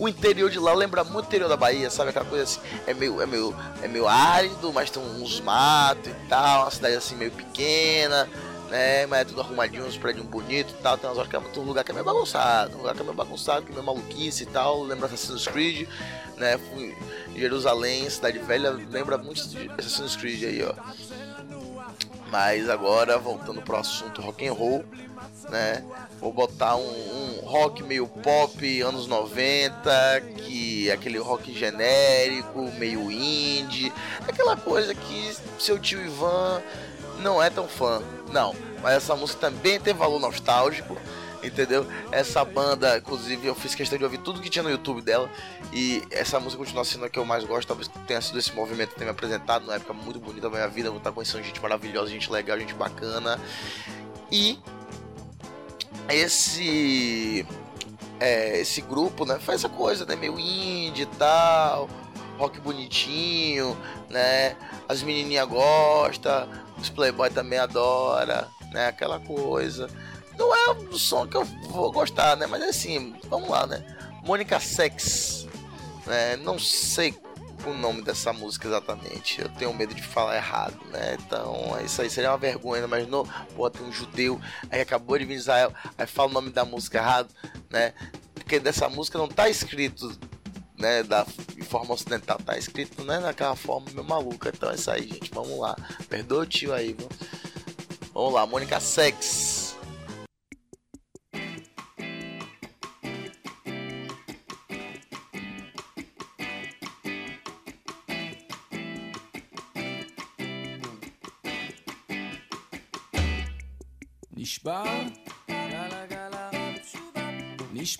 o 0.00 0.08
interior 0.08 0.50
de 0.50 0.58
lá 0.58 0.72
lembra 0.72 1.04
muito 1.04 1.26
o 1.26 1.28
interior 1.28 1.48
da 1.48 1.56
Bahia, 1.56 1.90
sabe? 1.90 2.08
Aquela 2.08 2.24
coisa 2.24 2.44
assim, 2.44 2.60
é 2.86 2.94
meio, 2.94 3.20
é 3.20 3.26
meio, 3.26 3.54
é 3.82 3.86
meio 3.86 4.08
árido, 4.08 4.72
mas 4.72 4.90
tem 4.90 5.02
uns 5.02 5.38
matos 5.40 6.10
e 6.10 6.14
tal, 6.26 6.62
uma 6.62 6.70
cidade 6.70 6.96
assim 6.96 7.14
meio 7.14 7.30
pequena, 7.30 8.26
né? 8.70 9.04
Mas 9.06 9.20
é 9.20 9.24
tudo 9.26 9.42
arrumadinho, 9.42 9.84
uns 9.84 9.98
prédios 9.98 10.24
bonitos 10.24 10.72
e 10.72 10.82
tal. 10.82 10.96
Tem 10.96 11.08
umas 11.08 11.18
horas 11.18 11.30
que 11.30 11.36
é 11.36 11.40
tem 11.40 11.62
um 11.62 11.66
lugar 11.66 11.84
que 11.84 11.90
é 11.90 11.94
meio 11.94 12.06
bagunçado, 12.06 12.74
um 12.76 12.78
lugar 12.78 12.94
que 12.94 13.00
é 13.00 13.04
meio 13.04 13.14
bagunçado, 13.14 13.66
que 13.66 13.72
é 13.72 13.74
meio 13.74 13.84
maluquice 13.84 14.44
e 14.44 14.46
tal. 14.46 14.82
Lembra 14.82 15.06
Assassin's 15.06 15.46
Creed, 15.46 15.86
né? 16.38 16.58
Jerusalém, 17.36 18.08
cidade 18.08 18.38
velha, 18.38 18.70
lembra 18.70 19.18
muito 19.18 19.46
de 19.48 19.70
Assassin's 19.76 20.16
Creed 20.16 20.44
aí, 20.44 20.64
ó. 20.64 20.72
Mas 22.30 22.68
agora, 22.70 23.18
voltando 23.18 23.60
pro 23.60 23.76
assunto 23.76 24.22
rock 24.22 24.46
and 24.46 24.52
roll, 24.52 24.84
né? 25.48 25.84
Vou 26.20 26.32
botar 26.32 26.76
um, 26.76 26.80
um 26.80 27.40
rock 27.44 27.82
meio 27.82 28.06
pop 28.06 28.82
anos 28.82 29.06
90, 29.06 30.20
que 30.36 30.88
é 30.88 30.92
aquele 30.92 31.18
rock 31.18 31.52
genérico, 31.52 32.70
meio 32.78 33.10
indie, 33.10 33.92
aquela 34.28 34.56
coisa 34.56 34.94
que 34.94 35.36
seu 35.58 35.78
tio 35.78 36.00
Ivan 36.04 36.62
não 37.20 37.42
é 37.42 37.50
tão 37.50 37.66
fã. 37.66 38.02
Não, 38.30 38.54
mas 38.82 38.94
essa 38.94 39.16
música 39.16 39.40
também 39.40 39.80
tem 39.80 39.92
valor 39.92 40.20
nostálgico, 40.20 40.96
entendeu? 41.42 41.86
Essa 42.10 42.44
banda, 42.44 42.98
inclusive, 42.98 43.46
eu 43.46 43.54
fiz 43.54 43.74
questão 43.74 43.98
de 43.98 44.04
ouvir 44.04 44.18
tudo 44.18 44.40
que 44.40 44.50
tinha 44.50 44.62
no 44.62 44.70
YouTube 44.70 45.02
dela. 45.02 45.30
E 45.72 46.02
essa 46.10 46.38
música 46.40 46.58
continua 46.58 46.84
sendo 46.84 47.04
a 47.04 47.08
que 47.08 47.18
eu 47.18 47.24
mais 47.24 47.44
gosto. 47.44 47.68
Talvez 47.68 47.88
tenha 48.06 48.20
sido 48.20 48.38
esse 48.38 48.54
movimento 48.54 48.90
que 48.90 48.96
tenha 48.96 49.06
me 49.06 49.12
apresentado 49.12 49.62
numa 49.62 49.74
época 49.74 49.92
muito 49.92 50.18
bonita 50.18 50.48
da 50.48 50.56
minha 50.56 50.68
vida. 50.68 50.90
Vou 50.90 50.98
estar 50.98 51.12
conhecendo 51.12 51.42
gente 51.42 51.60
maravilhosa, 51.60 52.10
gente 52.10 52.30
legal, 52.30 52.58
gente 52.58 52.74
bacana. 52.74 53.38
E 54.30 54.58
esse 56.08 57.46
é, 58.20 58.60
esse 58.60 58.82
grupo, 58.82 59.24
né, 59.24 59.38
faz 59.38 59.64
essa 59.64 59.68
coisa, 59.68 60.04
né, 60.04 60.14
meio 60.14 60.38
indie 60.38 61.02
e 61.02 61.06
tal, 61.06 61.88
rock 62.38 62.60
bonitinho, 62.60 63.76
né, 64.10 64.56
as 64.88 65.02
menininhas 65.02 65.48
gostam, 65.48 66.48
os 66.78 66.90
playboy 66.90 67.30
também 67.30 67.58
adora, 67.58 68.46
né, 68.72 68.88
aquela 68.88 69.18
coisa. 69.18 69.88
Não 70.40 70.56
é 70.56 70.70
o 70.70 70.98
som 70.98 71.26
que 71.26 71.36
eu 71.36 71.44
vou 71.44 71.92
gostar, 71.92 72.34
né, 72.34 72.46
mas 72.46 72.62
assim, 72.62 73.14
vamos 73.28 73.50
lá, 73.50 73.66
né. 73.66 73.84
Mônica 74.24 74.58
Sex, 74.58 75.46
né, 76.06 76.34
não 76.36 76.58
sei 76.58 77.14
o 77.66 77.74
nome 77.74 78.00
dessa 78.00 78.32
música 78.32 78.66
exatamente. 78.66 79.42
Eu 79.42 79.50
tenho 79.50 79.74
medo 79.74 79.94
de 79.94 80.02
falar 80.02 80.36
errado, 80.36 80.78
né? 80.86 81.18
Então, 81.20 81.76
isso 81.84 82.00
aí 82.00 82.08
seria 82.08 82.30
uma 82.30 82.38
vergonha. 82.38 82.88
Mas 82.88 83.06
no, 83.06 83.28
pô, 83.54 83.68
tem 83.68 83.86
um 83.86 83.92
judeu 83.92 84.40
aí 84.70 84.80
acabou 84.80 85.18
de 85.18 85.26
vir 85.26 85.34
Israel, 85.34 85.74
aí 85.98 86.06
fala 86.06 86.30
o 86.30 86.32
nome 86.32 86.48
da 86.48 86.64
música 86.64 86.96
errado, 86.96 87.28
né? 87.68 87.92
Porque 88.34 88.58
dessa 88.58 88.88
música 88.88 89.18
não 89.18 89.28
tá 89.28 89.46
escrito 89.50 90.18
né, 90.78 91.02
da 91.02 91.26
forma 91.68 91.92
ocidental 91.92 92.38
tá 92.38 92.56
escrito, 92.56 93.04
né, 93.04 93.18
naquela 93.18 93.54
forma 93.54 93.90
meio 93.92 94.08
maluca. 94.08 94.50
Então 94.54 94.70
é 94.70 94.74
isso 94.74 94.90
aí, 94.90 95.06
gente. 95.06 95.30
Vamos 95.34 95.58
lá. 95.58 95.76
Perdoa 96.08 96.44
o 96.44 96.46
tio 96.46 96.72
aí, 96.72 96.94
vamos, 96.94 97.16
vamos 98.14 98.32
lá. 98.32 98.46
Mônica 98.46 98.80
Sex. 98.80 99.49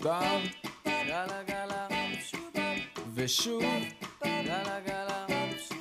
נשבר, 0.00 0.38
גלה 0.86 1.42
גלה, 1.42 1.86
ושוב, 3.14 3.64
גלה 4.24 4.80
גלה, 4.86 5.26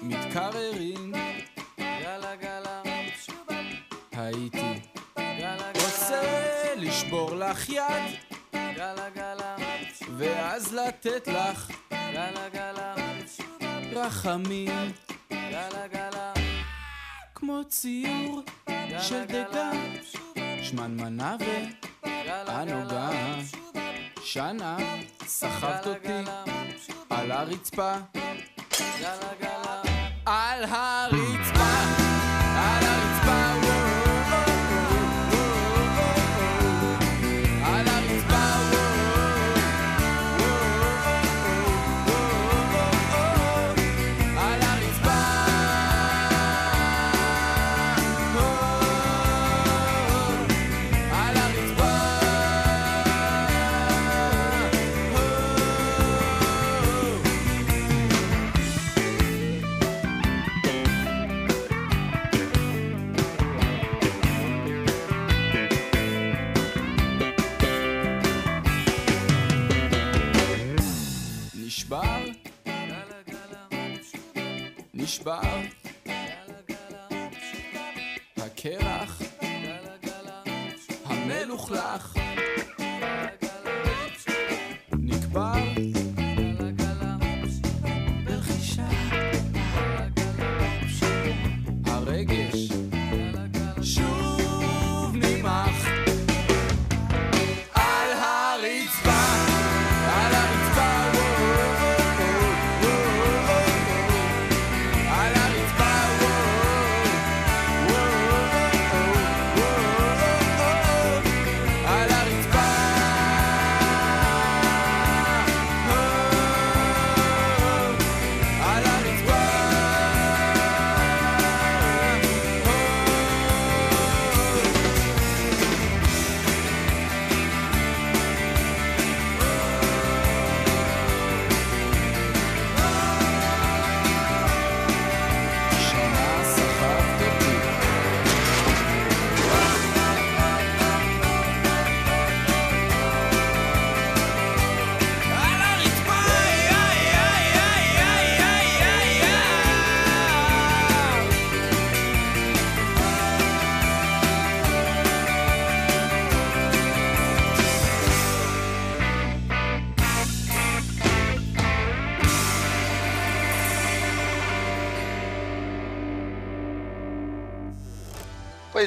מתקררים, 0.02 1.14
גלה 1.80 2.36
גלה, 2.36 2.82
הייתי 4.12 4.82
רוצה 5.76 6.22
לשבור 6.76 7.36
לך 7.36 7.70
יד, 7.70 7.84
גלה 8.54 9.10
גלה, 9.10 9.56
ואז 10.18 10.74
לתת 10.74 11.28
לך, 11.28 11.72
גלה 11.92 12.50
גלה, 12.50 12.96
רחמים, 13.92 14.92
גלה 15.32 15.88
גלה, 15.88 16.34
כמו 17.36 17.62
ציור 17.70 18.42
של 19.02 19.26
דגה. 19.26 19.72
שמנמנה 20.70 21.36
וענוגה 22.26 23.10
שנה 24.34 24.78
סחבת 25.26 25.88
אותי 25.88 26.32
על 27.10 27.32
הרצפה. 27.32 27.94
על 29.06 29.49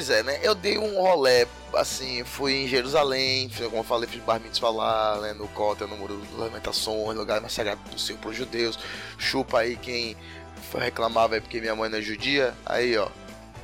Pois 0.03 0.17
é, 0.17 0.21
né? 0.21 0.37
Eu 0.43 0.53
dei 0.53 0.77
um 0.77 1.01
rolé, 1.01 1.47
assim, 1.75 2.25
fui 2.25 2.65
em 2.65 2.67
Jerusalém, 2.67 3.49
como 3.69 3.77
eu 3.77 3.83
falei, 3.85 4.05
fiz 4.05 4.21
bar 4.21 4.37
mitzvah 4.37 4.69
lá, 4.69 5.21
né, 5.21 5.31
no 5.31 5.47
Cota, 5.47 5.87
no 5.87 5.95
Muro 5.95 6.17
das 6.17 6.37
Lamentações, 6.37 7.17
lugar 7.17 7.39
mais 7.39 7.53
sagrado 7.53 7.79
do 7.89 7.97
Senhor 7.97 8.19
para 8.19 8.31
os 8.31 8.35
judeus. 8.35 8.77
Chupa 9.17 9.59
aí 9.59 9.77
quem 9.77 10.17
foi 10.69 10.81
reclamar, 10.81 11.29
velho, 11.29 11.41
porque 11.41 11.61
minha 11.61 11.73
mãe 11.73 11.89
não 11.89 11.99
é 11.99 12.01
judia. 12.01 12.53
Aí, 12.65 12.97
ó. 12.97 13.07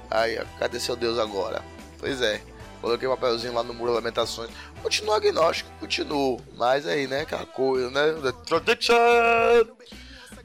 Aí, 0.10 0.40
ó, 0.40 0.46
cadê 0.58 0.80
seu 0.80 0.96
Deus 0.96 1.20
agora? 1.20 1.62
Pois 1.98 2.22
é. 2.22 2.42
Coloquei 2.80 3.06
um 3.06 3.12
papelzinho 3.12 3.54
lá 3.54 3.62
no 3.62 3.74
Muro 3.74 3.92
das 3.92 4.02
Lamentações. 4.02 4.50
Continuo 4.82 5.14
agnóstico, 5.14 5.70
continuo. 5.78 6.40
Mas 6.56 6.88
aí, 6.88 7.06
né, 7.06 7.24
aquela 7.24 7.46
coisa, 7.46 7.92
né? 7.92 8.14
The 8.14 8.32
tradition! 8.46 9.76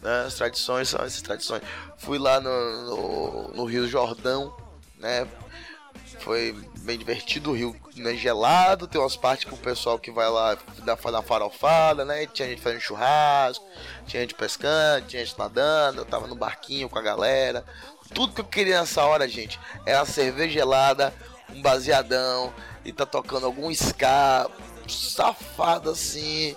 Né, 0.02 0.24
as 0.26 0.35
tradições 0.35 0.88
são 0.88 1.04
essas 1.04 1.22
tradições. 1.22 1.62
Fui 1.98 2.18
lá 2.18 2.40
no, 2.40 2.50
no, 2.50 3.48
no 3.54 3.64
Rio 3.64 3.87
Jordão, 3.87 4.52
né? 4.98 5.24
Foi 6.24 6.56
bem 6.78 6.96
divertido, 6.96 7.50
o 7.50 7.54
rio 7.54 7.76
né, 7.96 8.14
gelado, 8.14 8.88
tem 8.88 8.98
umas 8.98 9.14
partes 9.14 9.44
com 9.44 9.56
o 9.56 9.58
pessoal 9.58 9.98
que 9.98 10.10
vai 10.10 10.26
lá 10.26 10.56
dar 10.82 10.96
farofada, 10.96 12.02
né? 12.02 12.26
Tinha 12.26 12.48
gente 12.48 12.62
fazendo 12.62 12.80
churrasco, 12.80 13.62
tinha 14.06 14.22
gente 14.22 14.34
pescando, 14.34 15.06
tinha 15.06 15.22
gente 15.22 15.38
nadando, 15.38 16.00
eu 16.00 16.04
tava 16.06 16.26
no 16.26 16.34
barquinho 16.34 16.88
com 16.88 16.98
a 16.98 17.02
galera. 17.02 17.62
Tudo 18.14 18.32
que 18.32 18.40
eu 18.40 18.46
queria 18.46 18.80
nessa 18.80 19.04
hora, 19.04 19.28
gente, 19.28 19.60
era 19.84 19.98
uma 19.98 20.06
cerveja 20.06 20.54
gelada, 20.54 21.12
um 21.50 21.60
baseadão 21.60 22.54
e 22.87 22.90
tá 22.90 23.04
tocando 23.04 23.44
algum 23.44 23.70
ska 23.70 24.48
safado 24.88 25.90
assim, 25.90 26.56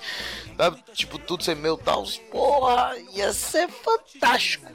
sabe? 0.55 0.81
Tipo, 0.93 1.19
tudo 1.19 1.43
sem 1.43 1.55
meu 1.55 1.75
tal. 1.75 2.05
Porra, 2.31 2.95
ia 3.13 3.33
ser 3.33 3.67
fantástico. 3.67 4.65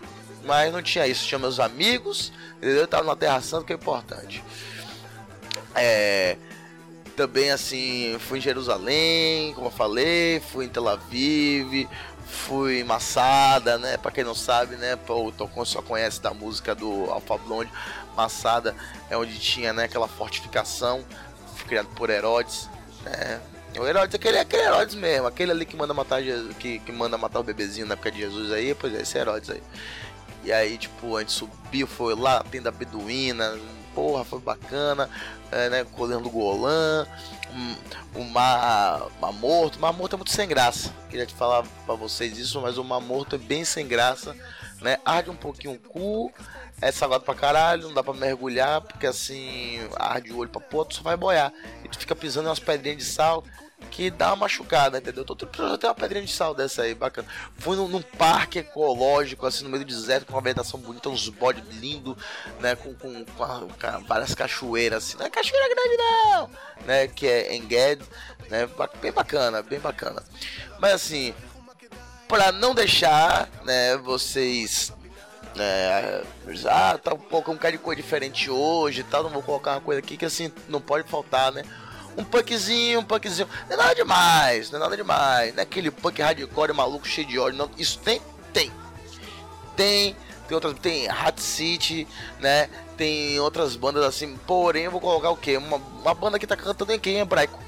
Mas 0.45 0.71
não 0.71 0.83
tinha 0.83 1.07
isso, 1.07 1.27
tinha 1.27 1.39
meus 1.39 1.59
amigos, 1.59 2.31
entendeu? 2.59 2.83
Eu 2.83 2.89
tava 2.89 3.05
na 3.05 3.17
Terra 3.17 3.41
Santa, 3.41 3.65
que 3.65 3.73
é 3.73 3.77
importante. 3.77 4.45
É, 5.75 6.37
também 7.17 7.51
assim, 7.51 8.17
fui 8.21 8.39
em 8.39 8.43
Jerusalém, 8.43 9.53
como 9.55 9.67
eu 9.67 9.71
falei, 9.71 10.41
fui 10.41 10.65
em 10.67 10.69
Tel 10.69 10.89
Aviv, 10.89 11.89
fui 12.27 12.81
em 12.81 12.85
Massada, 12.85 13.79
né? 13.79 13.97
Pra 13.97 14.11
quem 14.11 14.25
não 14.25 14.35
sabe, 14.35 14.77
né? 14.77 14.99
O 15.09 15.31
Tocon 15.33 15.65
só 15.65 15.83
conhece 15.83 16.21
da 16.21 16.33
música 16.33 16.75
do 16.75 17.11
Alfa 17.11 17.37
Blonde. 17.39 17.71
Massada 18.17 18.75
é 19.11 19.17
onde 19.17 19.39
tinha 19.39 19.73
né, 19.73 19.85
aquela 19.85 20.09
fortificação 20.09 21.05
criada 21.67 21.89
por 21.95 22.11
Herodes, 22.11 22.69
né? 23.05 23.41
O 23.79 23.87
Herodes, 23.87 24.15
aquele, 24.15 24.39
aquele 24.39 24.63
Herodes 24.63 24.95
mesmo, 24.95 25.27
aquele 25.27 25.51
ali 25.51 25.65
que 25.65 25.75
manda 25.77 25.95
matar 25.95 26.23
Jesus, 26.23 26.55
que, 26.59 26.79
que 26.81 26.93
manda 26.93 27.17
matar 27.17 27.41
o 27.41 27.43
bebezinho 27.43 27.87
na 27.87 27.95
época 27.95 28.11
de 28.11 28.19
Jesus 28.21 28.53
aí, 28.53 28.75
pois 28.75 28.95
é, 28.95 29.01
esse 29.01 29.17
Herodes 29.17 29.49
aí. 29.49 29.63
E 30.45 30.53
aí, 30.53 30.77
tipo, 30.77 31.17
a 31.17 31.21
gente 31.21 31.33
subiu, 31.33 31.87
foi 31.87 32.15
lá, 32.15 32.43
tenda 32.43 32.71
beduína, 32.71 33.59
porra, 33.95 34.25
foi 34.25 34.41
bacana, 34.41 35.09
é, 35.51 35.69
né? 35.69 35.85
Com 35.85 36.05
o 36.05 36.31
Golan, 36.31 37.07
um, 37.55 38.21
o 38.21 38.25
Mar, 38.25 39.09
Mar 39.21 39.33
Morto. 39.33 39.79
Mar 39.81 39.93
Morto 39.93 40.15
é 40.15 40.17
muito 40.17 40.33
sem 40.33 40.49
graça. 40.49 40.93
Queria 41.09 41.27
te 41.27 41.35
falar 41.35 41.65
pra 41.87 41.95
vocês 41.95 42.39
isso, 42.39 42.61
mas 42.61 42.79
o 42.79 42.85
Mar 42.85 43.01
Morto 43.01 43.37
é 43.37 43.39
bem 43.39 43.65
sem 43.65 43.87
graça, 43.87 44.37
né? 44.81 44.99
Arde 45.05 45.31
um 45.31 45.37
pouquinho 45.37 45.75
o 45.75 45.79
cu, 45.79 46.33
é 46.81 46.91
salgado 46.91 47.25
pra 47.25 47.35
caralho, 47.35 47.89
não 47.89 47.95
dá 47.95 48.03
pra 48.03 48.15
mergulhar, 48.15 48.81
porque 48.81 49.07
assim, 49.07 49.79
arde 49.97 50.33
o 50.33 50.39
olho 50.39 50.51
pra 50.51 50.61
pôr, 50.61 50.85
tu 50.85 50.97
só 50.97 51.03
vai 51.03 51.17
boiar. 51.17 51.53
E 51.85 51.89
tu 51.89 51.99
fica 51.99 52.17
pisando 52.17 52.47
em 52.47 52.49
umas 52.49 52.59
pedrinhas 52.59 52.99
de 52.99 53.05
sal 53.05 53.45
que 53.91 54.11
dá 54.11 54.29
uma 54.29 54.37
machucada, 54.37 54.99
entendeu? 54.99 55.25
Tô 55.25 55.35
precisando 55.35 55.79
ter 55.79 55.87
uma 55.87 55.95
pedrinha 55.95 56.25
de 56.25 56.33
sal 56.33 56.55
dessa 56.55 56.83
aí, 56.83 56.95
bacana. 56.95 57.29
Fui 57.59 57.77
num, 57.77 57.89
num, 57.89 58.03
parque 58.03 58.61
ecológico, 58.61 59.47
assim, 59.47 59.65
no 59.65 59.71
meio 59.71 59.85
do 59.85 59.89
deserto, 59.89 60.27
com 60.27 60.33
uma 60.33 60.41
vegetação 60.41 60.81
bonita, 60.81 61.09
uns 61.09 61.29
bodes 61.29 61.65
lindos, 61.77 62.17
né? 62.61 62.75
Com, 62.75 62.95
com, 62.95 63.25
com, 63.25 63.45
a, 63.45 63.61
com, 63.61 64.05
várias 64.05 64.35
cachoeiras, 64.35 65.05
assim. 65.05 65.19
Não 65.19 65.27
é 65.27 65.31
cachoeira 65.31 65.69
grande, 65.75 65.97
não! 65.97 66.51
Né? 66.87 67.09
Que 67.09 67.27
é 67.27 67.55
Enged, 67.55 68.03
né? 68.49 68.69
Bem 69.01 69.13
bacana, 69.13 69.63
bem 69.63 69.79
bacana. 69.79 70.23
Mas 70.81 70.93
assim, 70.93 71.35
pra 72.29 72.51
não 72.51 72.75
deixar, 72.75 73.49
né, 73.65 73.97
vocês 73.99 74.93
é, 75.59 76.23
ah, 76.71 76.99
tá 76.99 77.13
um 77.13 77.19
pouco 77.19 77.53
um 77.53 77.57
cara 77.57 77.73
de 77.73 77.79
cor 77.79 77.95
diferente 77.95 78.51
hoje 78.51 79.01
e 79.01 79.05
tal, 79.05 79.23
não 79.23 79.31
vou 79.31 79.43
colocar 79.43 79.73
uma 79.73 79.81
coisa 79.81 79.99
aqui 79.99 80.17
que 80.17 80.25
assim 80.25 80.51
não 80.69 80.81
pode 80.81 81.09
faltar, 81.09 81.53
né? 81.53 81.63
Um 82.17 82.25
punkzinho, 82.25 83.01
um 83.01 83.05
punkzinho, 83.05 83.49
não 83.69 83.75
é 83.75 83.77
nada 83.77 83.95
demais, 83.95 84.71
não 84.71 84.79
é 84.79 84.83
nada 84.83 84.97
demais, 84.97 85.55
não 85.55 85.61
é 85.61 85.63
aquele 85.63 85.91
punk 85.91 86.21
hardcore 86.21 86.73
maluco 86.73 87.07
cheio 87.07 87.27
de 87.27 87.39
ódio, 87.39 87.59
não, 87.59 87.71
isso 87.79 87.99
tem, 88.01 88.21
tem, 88.53 88.71
tem, 89.77 90.17
tem 90.47 90.55
outras, 90.55 90.79
tem 90.79 91.09
Hat 91.09 91.41
City, 91.41 92.07
né? 92.39 92.69
Tem 92.97 93.41
outras 93.41 93.75
bandas 93.77 94.05
assim, 94.05 94.37
porém 94.47 94.85
eu 94.85 94.91
vou 94.91 95.01
colocar 95.01 95.31
o 95.31 95.37
que? 95.37 95.57
Uma, 95.57 95.77
uma 95.77 96.15
banda 96.15 96.39
que 96.39 96.47
tá 96.47 96.57
cantando 96.57 96.93
em 96.93 97.19
hebraico. 97.19 97.59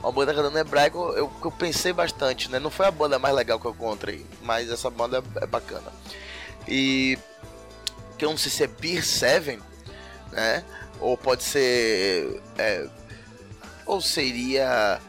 Uma 0.00 0.12
banda 0.12 0.34
cantando 0.34 0.56
em 0.56 0.60
hebraico, 0.60 0.98
eu, 1.16 1.30
eu 1.44 1.50
pensei 1.50 1.92
bastante, 1.92 2.50
né? 2.50 2.58
Não 2.58 2.70
foi 2.70 2.86
a 2.86 2.90
banda 2.90 3.18
mais 3.18 3.34
legal 3.34 3.60
que 3.60 3.66
eu 3.66 3.72
encontrei, 3.72 4.26
mas 4.42 4.70
essa 4.70 4.88
banda 4.88 5.22
é, 5.40 5.44
é 5.44 5.46
bacana 5.46 5.92
e 6.66 7.18
que 8.18 8.24
eu 8.24 8.30
não 8.30 8.38
sei 8.38 8.50
se 8.50 8.64
é 8.64 8.66
Beer 8.66 9.04
7, 9.04 9.60
né? 10.32 10.64
Ou 11.00 11.16
pode 11.16 11.42
ser. 11.42 12.40
É, 12.56 12.86
ou 13.86 14.00
seria 14.00 15.00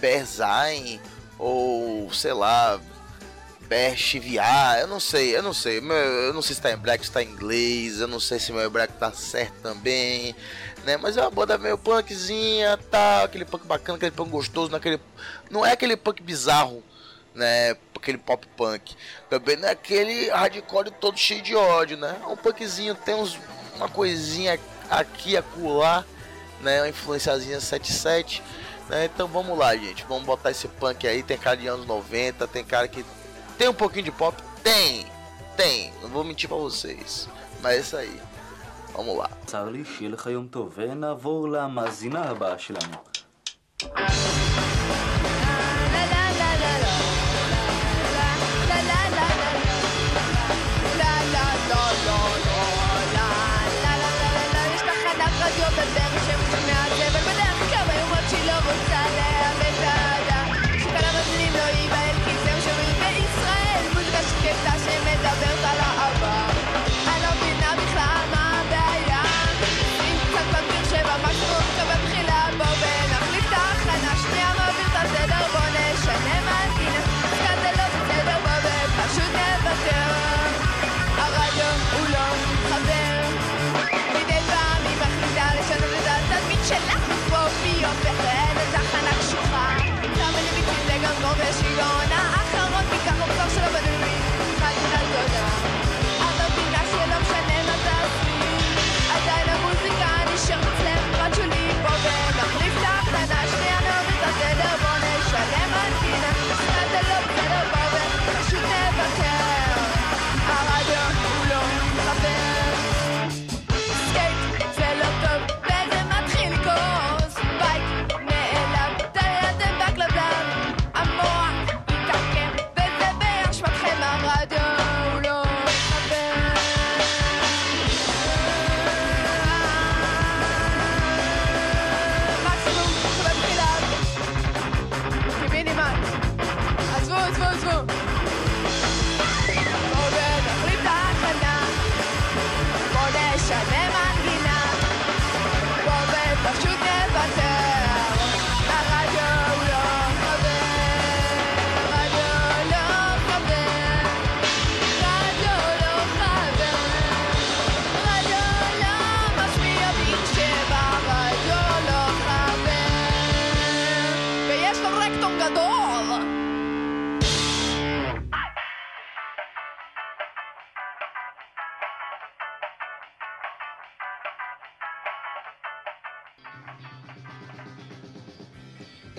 Berzain, 0.00 1.00
ou 1.38 2.12
sei 2.12 2.32
lá, 2.32 2.80
Berchiviar, 3.70 4.80
eu 4.80 4.88
não 4.88 4.98
sei, 4.98 5.36
eu 5.36 5.42
não 5.42 5.54
sei, 5.54 5.78
eu 5.78 6.34
não 6.34 6.42
sei 6.42 6.56
se 6.56 6.60
tá 6.60 6.72
em 6.72 6.76
black, 6.76 7.06
se 7.06 7.12
tá 7.12 7.22
em 7.22 7.28
inglês, 7.28 8.00
eu 8.00 8.08
não 8.08 8.18
sei 8.18 8.40
se 8.40 8.50
meu 8.50 8.62
hebraico 8.62 8.94
tá 8.94 9.12
certo 9.12 9.54
também, 9.62 10.34
né? 10.84 10.96
Mas 10.96 11.16
é 11.16 11.20
uma 11.20 11.30
banda 11.30 11.56
meio 11.56 11.78
punkzinha, 11.78 12.76
tá, 12.90 13.22
aquele 13.22 13.44
punk 13.44 13.64
bacana, 13.66 13.96
aquele 13.96 14.10
punk 14.10 14.28
gostoso, 14.28 14.72
naquele, 14.72 15.00
não 15.48 15.64
é 15.64 15.70
aquele 15.72 15.96
punk 15.96 16.20
bizarro, 16.20 16.82
né? 17.32 17.76
Aquele 17.94 18.18
pop 18.18 18.44
punk. 18.56 18.96
Também 19.28 19.56
não 19.56 19.68
é 19.68 19.72
aquele 19.72 20.30
hardcore 20.30 20.90
todo 20.90 21.16
cheio 21.16 21.42
de 21.42 21.54
ódio, 21.54 21.96
né? 21.96 22.16
Um 22.28 22.36
punkzinho 22.36 22.94
tem 22.94 23.14
uns, 23.14 23.38
uma 23.76 23.88
coisinha 23.88 24.58
aqui, 24.90 25.36
acolá, 25.36 26.04
né? 26.61 26.81
Uma 26.81 26.89
influenciazinha 26.89 27.59
77, 27.59 28.41
né? 28.89 29.05
Então 29.05 29.27
vamos 29.27 29.57
lá, 29.57 29.75
gente. 29.75 30.05
Vamos 30.07 30.23
botar 30.25 30.51
esse 30.51 30.67
punk 30.67 31.07
aí. 31.07 31.23
Tem 31.23 31.37
cara 31.37 31.57
de 31.57 31.67
anos 31.67 31.85
90, 31.85 32.47
tem 32.47 32.63
cara 32.63 32.87
que 32.87 33.05
tem 33.57 33.69
um 33.69 33.73
pouquinho 33.73 34.05
de 34.05 34.11
pop. 34.11 34.41
Tem, 34.63 35.05
tem. 35.55 35.93
Não 36.01 36.09
vou 36.09 36.23
mentir 36.23 36.49
pra 36.49 36.57
vocês. 36.57 37.29
Mas 37.61 37.73
é 37.73 37.79
isso 37.79 37.97
aí. 37.97 38.21
vamos 38.95 39.17
lá. 39.17 39.29
צר 39.45 39.69
לי, 39.69 39.83
שיהיה 39.85 40.11
לך 40.11 40.27
יום 40.31 40.47
טוב, 40.47 40.73
ונעבור 40.75 41.47
למאזינה 41.47 42.23
הבאה 42.29 42.59
שלנו. 42.59 42.97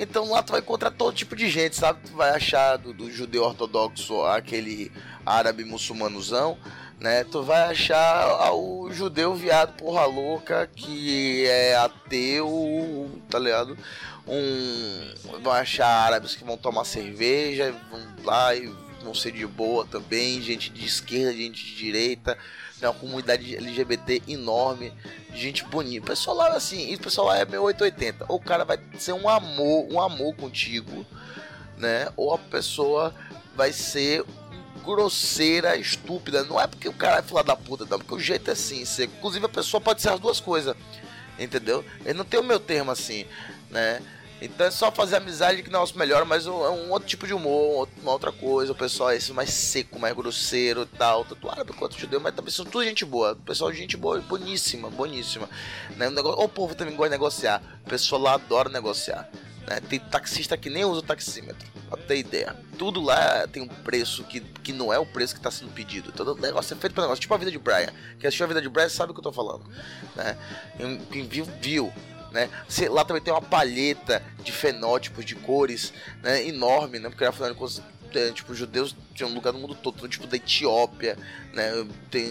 Então 0.02 0.30
lá 0.32 0.42
tu 0.42 0.52
vai 0.52 0.62
encontrar 0.62 0.90
todo 0.90 1.16
tipo 1.16 1.36
de 1.36 1.48
gente, 1.48 1.76
sabe? 1.76 2.00
Tu 2.08 2.16
vai 2.16 2.32
achar 2.32 2.76
do, 2.76 2.92
do 2.92 3.12
judeu 3.12 3.44
ortodoxo 3.44 4.24
aquele 4.24 4.92
árabe 5.24 5.64
muçulmanozão 5.64 6.58
né? 7.02 7.24
Tu 7.24 7.42
vai 7.42 7.64
achar 7.64 8.54
o 8.54 8.94
judeu 8.94 9.34
viado 9.34 9.74
porra 9.74 10.06
louca 10.06 10.70
que 10.74 11.48
é 11.48 11.76
ateu, 11.76 13.10
tá 13.28 13.40
ligado? 13.40 13.76
Um, 14.28 15.40
vai 15.42 15.62
achar 15.62 15.88
árabes 15.88 16.36
que 16.36 16.44
vão 16.44 16.56
tomar 16.56 16.86
cerveja, 16.86 17.74
vão 17.90 18.00
lá 18.24 18.56
e 18.56 18.72
vão 19.04 19.16
ser 19.16 19.32
de 19.32 19.48
boa 19.48 19.84
também, 19.84 20.40
gente 20.44 20.70
de 20.70 20.86
esquerda, 20.86 21.34
gente 21.34 21.66
de 21.66 21.76
direita, 21.76 22.38
né? 22.80 22.88
uma 22.88 22.94
comunidade 22.94 23.56
LGBT 23.56 24.22
enorme, 24.28 24.94
gente 25.34 25.66
bonita. 25.66 26.06
O 26.06 26.10
pessoal 26.10 26.38
lá 26.38 26.50
assim, 26.50 26.94
o 26.94 27.00
pessoal 27.00 27.28
lá 27.28 27.40
é 27.40 27.46
meio 27.46 27.64
880. 27.64 28.26
Ou 28.30 28.38
o 28.38 28.44
cara 28.44 28.64
vai 28.64 28.80
ser 29.00 29.14
um 29.14 29.28
amor, 29.28 29.92
um 29.92 30.00
amor 30.00 30.36
contigo, 30.36 31.04
né? 31.78 32.10
Ou 32.16 32.32
a 32.32 32.38
pessoa 32.38 33.12
vai 33.56 33.74
ser 33.74 34.24
grosseira, 34.82 35.78
estúpida. 35.78 36.44
Não 36.44 36.60
é 36.60 36.68
porque 36.68 36.90
o 36.90 36.94
cara 36.94 37.20
é 37.20 37.22
filha 37.22 37.44
da 37.44 37.56
puta, 37.56 37.86
não, 37.90 38.00
porque 38.00 38.16
o 38.16 38.20
jeito 38.20 38.50
é 38.50 38.54
assim. 38.54 38.84
Você, 38.84 39.06
inclusive 39.06 39.46
a 39.46 39.50
pessoa 39.50 39.80
pode 39.80 40.02
ser 40.02 40.10
as 40.10 40.20
duas 40.20 40.40
coisas. 40.40 40.76
Entendeu? 41.40 41.84
Ele 42.06 42.18
não 42.18 42.26
tem 42.26 42.40
o 42.40 42.44
meu 42.44 42.60
termo 42.60 42.92
assim, 42.92 43.26
né? 43.70 44.02
Então 44.42 44.66
é 44.66 44.72
só 44.72 44.92
fazer 44.92 45.18
amizade 45.18 45.62
que 45.62 45.70
o 45.70 45.72
negócio 45.72 45.98
melhora, 45.98 46.26
mas 46.26 46.48
é 46.48 46.50
um 46.50 46.90
outro 46.90 47.08
tipo 47.08 47.28
de 47.28 47.34
humor, 47.34 47.88
uma 48.02 48.12
outra 48.12 48.32
coisa. 48.32 48.72
O 48.72 48.76
pessoal 48.76 49.12
é 49.12 49.18
esse 49.18 49.32
mais 49.32 49.52
seco, 49.52 50.00
mais 50.00 50.16
grosseiro 50.16 50.82
e 50.82 50.98
tal. 50.98 51.24
Tanto 51.24 51.48
árabe 51.48 51.74
quanto 51.74 52.00
judeu, 52.00 52.20
mas 52.20 52.34
também 52.34 52.52
são 52.52 52.66
tudo 52.66 52.84
gente 52.84 53.06
boa. 53.06 53.34
O 53.34 53.36
pessoal 53.36 53.70
é 53.70 53.74
gente 53.76 53.96
boa, 53.96 54.20
boníssima, 54.20 54.90
boníssima. 54.90 55.48
Né? 55.96 56.08
O, 56.08 56.12
negócio, 56.12 56.44
o 56.44 56.50
povo 56.50 56.74
também 56.74 56.96
gosta 56.96 57.10
de 57.10 57.20
negociar. 57.20 57.62
O 57.86 57.90
pessoal 57.90 58.20
lá 58.20 58.34
adora 58.34 58.68
negociar. 58.68 59.30
Né? 59.68 59.80
Tem 59.88 60.00
taxista 60.00 60.58
que 60.58 60.72
nem 60.72 60.84
usa 60.86 61.02
o 61.02 61.04
taxímetro, 61.04 61.71
pra 61.92 62.02
ter 62.02 62.18
ideia. 62.18 62.56
Tudo 62.78 63.02
lá 63.02 63.46
tem 63.48 63.62
um 63.62 63.68
preço 63.68 64.24
que, 64.24 64.40
que 64.40 64.72
não 64.72 64.92
é 64.92 64.98
o 64.98 65.06
preço 65.06 65.34
que 65.34 65.40
está 65.40 65.52
sendo 65.52 65.72
pedido. 65.72 66.12
Todo 66.12 66.40
negócio 66.40 66.74
é 66.74 66.78
feito 66.78 66.94
para 66.94 67.04
negócio. 67.04 67.22
Tipo 67.22 67.34
a 67.34 67.38
vida 67.38 67.52
de 67.52 67.60
Brian. 67.60 67.92
Quem 68.18 68.28
assistiu 68.28 68.46
a 68.46 68.48
vida 68.48 68.62
de 68.62 68.70
Brian 68.70 68.90
sabe 68.90 69.12
o 69.12 69.14
que 69.14 69.20
eu 69.20 69.24
tô 69.24 69.32
falando. 69.32 69.64
Né? 70.16 70.38
Quem 71.12 71.28
viu, 71.28 71.46
viu. 71.62 71.94
Né? 72.32 72.50
Lá 72.90 73.04
também 73.04 73.22
tem 73.22 73.34
uma 73.34 73.42
palheta 73.42 74.24
de 74.44 74.52
fenótipos, 74.52 75.26
de 75.26 75.36
cores 75.36 75.94
né? 76.24 76.48
enorme, 76.48 76.98
né? 77.00 77.10
Porque 77.10 77.26
afinal 77.26 77.52
de 77.52 77.58
contas, 77.58 77.82
é, 78.14 78.32
tipo, 78.32 78.54
judeus 78.54 78.96
tinham 79.14 79.30
um 79.30 79.34
lugar 79.34 79.54
no 79.54 79.60
mundo 79.60 79.76
todo, 79.76 80.08
tipo 80.08 80.28
da 80.28 80.36
Etiópia, 80.36 81.18
né? 81.54 81.72
Tem. 82.10 82.26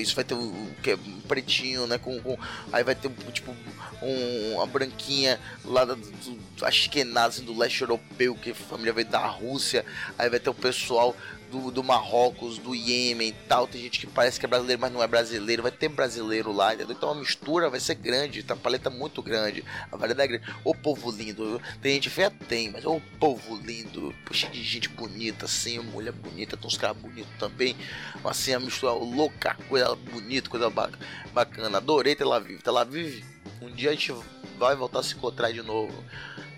Isso 0.00 0.14
vai 0.14 0.24
ter 0.24 0.34
o 0.34 0.68
que 0.82 0.90
é 0.92 0.98
pretinho, 1.26 1.86
né? 1.86 1.98
Com, 1.98 2.20
com- 2.20 2.38
aí 2.72 2.82
vai 2.84 2.94
ter 2.94 3.10
tipo 3.32 3.54
um, 4.02 4.54
uma 4.54 4.66
branquinha 4.66 5.40
lá 5.64 5.84
do, 5.84 5.96
do 5.96 6.38
assim, 6.64 7.44
do 7.44 7.56
leste 7.56 7.82
europeu, 7.82 8.34
que 8.34 8.50
a 8.50 8.54
família 8.54 8.92
veio 8.92 9.08
da 9.08 9.26
Rússia. 9.26 9.84
Aí 10.18 10.28
vai 10.28 10.38
ter 10.40 10.50
o 10.50 10.54
pessoal 10.54 11.16
do, 11.54 11.70
do 11.70 11.84
Marrocos, 11.84 12.58
do 12.58 12.74
Iêmen 12.74 13.28
e 13.28 13.32
tal. 13.32 13.66
Tem 13.66 13.80
gente 13.80 14.00
que 14.00 14.06
parece 14.06 14.40
que 14.40 14.46
é 14.46 14.48
brasileiro, 14.48 14.80
mas 14.80 14.92
não 14.92 15.02
é 15.02 15.06
brasileiro. 15.06 15.62
Vai 15.62 15.70
ter 15.70 15.88
brasileiro 15.88 16.52
lá, 16.52 16.74
entendeu? 16.74 16.96
Então 16.96 17.10
a 17.10 17.14
mistura 17.14 17.70
vai 17.70 17.78
ser 17.78 17.94
grande, 17.94 18.42
tá? 18.42 18.54
A 18.54 18.56
paleta 18.56 18.90
muito 18.90 19.22
grande, 19.22 19.64
a 19.90 19.96
variedade 19.96 20.34
é 20.34 20.38
grande. 20.38 20.56
Ô 20.64 20.74
povo 20.74 21.10
lindo, 21.10 21.60
tem 21.80 21.94
gente 21.94 22.10
feia? 22.10 22.30
Tem, 22.48 22.70
mas 22.70 22.84
ô 22.84 23.00
povo 23.20 23.56
lindo, 23.56 24.14
cheio 24.32 24.52
de 24.52 24.62
gente 24.62 24.88
bonita, 24.88 25.44
assim, 25.46 25.78
mulher 25.78 26.12
bonita, 26.12 26.56
tem 26.56 26.66
uns 26.66 26.76
caras 26.76 26.96
bonitos 26.96 27.30
também. 27.38 27.76
Assim, 28.24 28.52
a 28.52 28.60
mistura 28.60 28.92
louca, 28.92 29.56
coisa 29.68 29.94
bonita, 29.94 30.50
coisa 30.50 30.68
ba- 30.68 30.90
bacana. 31.32 31.78
Adorei 31.78 32.16
Tel 32.16 32.32
Aviv. 32.32 32.60
Tel 32.60 32.76
Aviv, 32.76 33.24
um 33.62 33.70
dia 33.70 33.90
a 33.90 33.92
gente 33.92 34.12
vai 34.58 34.74
voltar 34.74 35.00
a 35.00 35.02
se 35.02 35.14
encontrar 35.14 35.52
de 35.52 35.62
novo, 35.62 35.94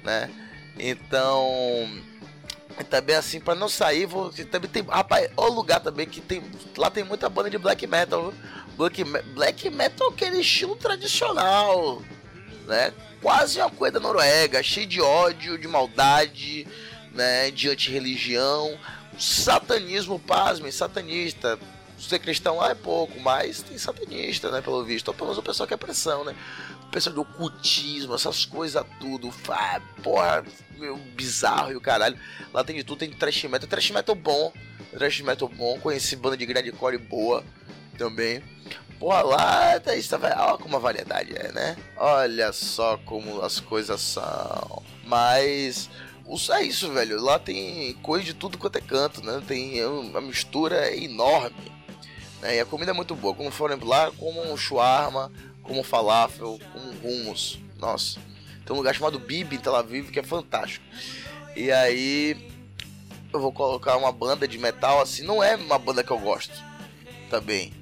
né? 0.03 0.31
Então. 0.79 1.89
E 2.79 2.85
também 2.85 3.17
assim, 3.17 3.41
pra 3.41 3.55
não 3.55 3.69
sair, 3.69 4.07
vou, 4.07 4.31
também 4.51 4.71
tem. 4.71 4.83
Rapaz, 4.83 5.31
o 5.37 5.47
lugar 5.49 5.81
também 5.81 6.07
que 6.07 6.21
tem. 6.21 6.43
Lá 6.77 6.91
tem 6.91 7.05
muita 7.05 7.29
banda 7.29 7.49
de 7.49 7.59
black 7.59 7.87
metal. 7.87 8.33
Black, 8.77 9.03
black 9.35 9.71
metal 9.71 10.11
é 10.11 10.13
aquele 10.13 10.41
estilo 10.41 10.77
tradicional. 10.77 12.03
Né? 12.67 12.93
Quase 13.23 13.59
uma 13.59 13.71
coisa 13.71 13.95
da 13.95 14.01
Noruega, 14.01 14.63
cheio 14.63 14.87
de 14.87 15.01
ódio, 15.01 15.57
de 15.57 15.67
maldade, 15.67 16.67
né? 17.13 17.51
De 17.51 17.71
antirreligião. 17.71 18.79
Satanismo, 19.19 20.19
pasmem, 20.19 20.71
satanista. 20.71 21.59
Ser 21.99 22.19
cristão 22.19 22.59
lá 22.59 22.71
é 22.71 22.75
pouco, 22.75 23.19
mas 23.21 23.63
tem 23.63 23.79
satanista, 23.79 24.51
né? 24.51 24.61
Pelo 24.61 24.85
visto. 24.85 25.09
Ou 25.09 25.15
pelo 25.15 25.29
menos 25.29 25.39
o 25.39 25.43
pessoal 25.43 25.67
que 25.67 25.73
é 25.73 25.79
pressão, 25.79 26.25
né? 26.25 26.37
Pessoal 26.97 27.15
do 27.15 27.21
ocultismo, 27.21 28.15
essas 28.15 28.47
coisas 28.47 28.83
tudo. 28.99 29.31
Fá, 29.31 29.83
porra, 30.03 30.43
meu, 30.79 30.97
bizarro 30.97 31.71
e 31.71 31.77
o 31.77 31.81
caralho. 31.81 32.19
Lá 32.55 32.65
tem 32.65 32.75
de 32.75 32.85
tudo, 32.85 33.01
tem 33.01 33.11
trash 33.11 33.45
metal. 33.45 33.69
Trash 33.69 33.91
metal 33.91 34.15
bom. 34.15 34.51
Trash 34.93 35.21
metal 35.21 35.47
bom. 35.47 35.79
Conheci 35.79 36.17
banda 36.17 36.39
de 36.39 36.47
grindcore 36.47 36.97
boa 36.97 37.45
também. 37.99 38.43
Porra, 38.99 39.21
lá 39.21 39.79
tá 39.79 39.95
isso, 39.95 40.09
tá? 40.09 40.47
Olha 40.49 40.57
como 40.57 40.75
a 40.75 40.79
variedade 40.79 41.35
é, 41.37 41.53
né? 41.53 41.77
Olha 41.99 42.51
só 42.55 42.97
como 43.05 43.43
as 43.43 43.61
coisas 43.61 44.01
são. 44.01 44.83
Mas. 45.05 45.91
É 46.55 46.63
isso, 46.63 46.91
velho. 46.95 47.21
Lá 47.21 47.39
tem 47.39 47.93
coisa 48.03 48.25
de 48.25 48.33
tudo 48.33 48.57
quanto 48.57 48.77
é 48.77 48.81
canto, 48.81 49.23
né? 49.23 49.43
Tem 49.47 49.83
a 49.83 50.21
mistura 50.23 50.77
é 50.77 50.99
enorme. 51.05 51.71
Né? 52.41 52.57
E 52.57 52.61
a 52.61 52.65
comida 52.65 52.93
é 52.93 52.95
muito 52.95 53.15
boa. 53.15 53.35
Como 53.35 53.51
for 53.51 53.71
lá, 53.85 54.11
como 54.13 54.41
um 54.51 54.57
shawarma, 54.57 55.31
como 55.67 55.83
falafel, 55.83 56.59
como 56.73 56.91
um 56.91 56.97
hummus. 57.03 57.59
Nossa. 57.79 58.19
Tem 58.65 58.75
um 58.75 58.79
lugar 58.79 58.95
chamado 58.95 59.19
Bibi 59.19 59.57
em 59.57 59.59
Tel 59.59 59.77
Aviv 59.77 60.11
que 60.11 60.19
é 60.19 60.23
fantástico. 60.23 60.85
E 61.55 61.71
aí 61.71 62.51
eu 63.33 63.41
vou 63.41 63.53
colocar 63.53 63.97
uma 63.97 64.11
banda 64.11 64.47
de 64.49 64.59
metal 64.59 65.01
assim, 65.01 65.23
não 65.23 65.43
é 65.43 65.57
uma 65.57 65.79
banda 65.79 66.03
que 66.03 66.11
eu 66.11 66.19
gosto 66.19 66.63
também. 67.31 67.73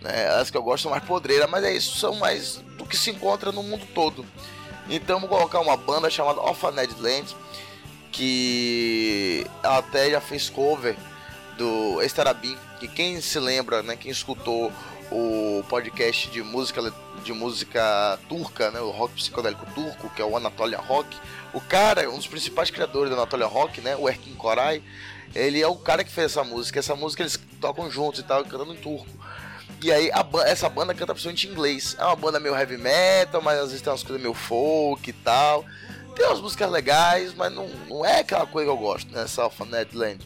Né? 0.00 0.28
As 0.28 0.50
que 0.50 0.56
eu 0.56 0.62
gosto 0.62 0.82
são 0.82 0.90
mais 0.90 1.04
podreiras, 1.04 1.48
mas 1.48 1.64
é 1.64 1.74
isso, 1.74 1.96
são 1.96 2.14
mais 2.16 2.56
do 2.76 2.84
que 2.84 2.96
se 2.96 3.10
encontra 3.10 3.50
no 3.52 3.62
mundo 3.62 3.86
todo. 3.94 4.24
Então 4.88 5.18
vou 5.18 5.28
colocar 5.28 5.60
uma 5.60 5.76
banda 5.76 6.10
chamada 6.10 6.40
Orphaned 6.40 6.94
Land, 7.00 7.34
que 8.12 9.46
ela 9.62 9.78
até 9.78 10.10
já 10.10 10.20
fez 10.20 10.50
cover 10.50 10.96
do 11.56 12.02
Estarabim, 12.02 12.56
que 12.78 12.86
quem 12.86 13.20
se 13.20 13.38
lembra, 13.38 13.82
né, 13.82 13.96
quem 13.96 14.10
escutou 14.10 14.70
o 15.10 15.64
podcast 15.68 16.28
de 16.30 16.42
música 16.42 16.92
de 17.24 17.32
música 17.32 18.18
turca, 18.28 18.70
né, 18.70 18.80
o 18.80 18.90
rock 18.90 19.14
psicodélico 19.14 19.66
turco, 19.74 20.10
que 20.10 20.22
é 20.22 20.24
o 20.24 20.36
Anatolia 20.36 20.78
Rock, 20.78 21.16
o 21.52 21.60
cara, 21.60 22.08
um 22.10 22.16
dos 22.16 22.26
principais 22.26 22.70
criadores 22.70 23.10
do 23.10 23.16
Anatolia 23.16 23.46
Rock, 23.46 23.80
né, 23.80 23.96
o 23.96 24.08
Erkin 24.08 24.34
Koray, 24.34 24.82
ele 25.34 25.60
é 25.60 25.66
o 25.66 25.74
cara 25.74 26.04
que 26.04 26.10
fez 26.10 26.26
essa 26.26 26.44
música. 26.44 26.78
Essa 26.78 26.94
música 26.94 27.22
eles 27.22 27.38
tocam 27.60 27.90
juntos 27.90 28.20
e 28.20 28.22
tal, 28.22 28.44
cantando 28.44 28.72
em 28.72 28.76
turco. 28.76 29.08
E 29.82 29.90
aí 29.90 30.10
a 30.12 30.24
essa 30.46 30.68
banda 30.68 30.94
canta 30.94 31.12
principalmente 31.12 31.48
em 31.48 31.50
inglês. 31.50 31.96
É 31.98 32.04
uma 32.04 32.16
banda 32.16 32.38
meio 32.38 32.54
heavy 32.54 32.78
metal, 32.78 33.42
mas 33.42 33.58
às 33.58 33.66
vezes 33.66 33.82
tem 33.82 33.90
umas 33.92 34.02
coisas 34.02 34.22
meio 34.22 34.34
folk 34.34 35.10
e 35.10 35.12
tal. 35.12 35.64
Tem 36.14 36.24
umas 36.26 36.40
músicas 36.40 36.70
legais, 36.70 37.34
mas 37.34 37.52
não, 37.52 37.68
não 37.88 38.06
é 38.06 38.20
aquela 38.20 38.46
coisa 38.46 38.70
que 38.70 38.76
eu 38.76 38.80
gosto, 38.80 39.12
né? 39.12 39.26
Orphaned 39.38 39.88
Land. 39.92 40.24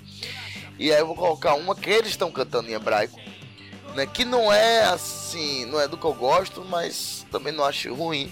E 0.79 0.93
aí 0.93 1.01
eu 1.01 1.07
vou 1.07 1.17
colocar 1.17 1.55
uma 1.55 1.75
que 1.75 1.89
eles 1.91 2.11
estão 2.11 2.31
cantando 2.31 2.71
em 2.71 2.75
hebraico, 2.75 3.19
né? 3.96 4.06
Que 4.06 4.26
não 4.26 4.52
é 4.52 4.86
assim, 4.86 5.66
não 5.66 5.80
é 5.80 5.88
do 5.88 5.98
que 5.98 6.06
eu 6.06 6.14
gosto, 6.14 6.66
mas 6.66 7.26
também 7.32 7.54
não 7.54 7.64
acho 7.64 7.94
ruim. 7.94 8.32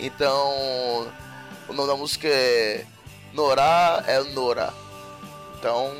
Então, 0.00 1.10
o 1.68 1.72
nome 1.72 1.88
da 1.88 1.96
música 1.96 2.28
é 2.28 2.84
Norá 3.32 4.04
é 4.06 4.22
Nora. 4.22 4.72
Então, 5.58 5.92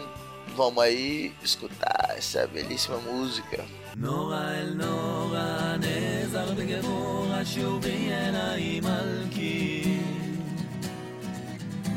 vamos 0.56 0.82
aí 0.82 1.32
escutar 1.42 2.14
essa 2.16 2.46
belíssima 2.46 2.98
música. 2.98 3.64
נורא 3.96 4.50
אל 4.54 4.74
נורא 4.74 5.76
נעזר 5.80 6.52
בגבור 6.54 7.26
שובי 7.44 7.90
עיניי 7.90 8.80
מלכי 8.80 9.98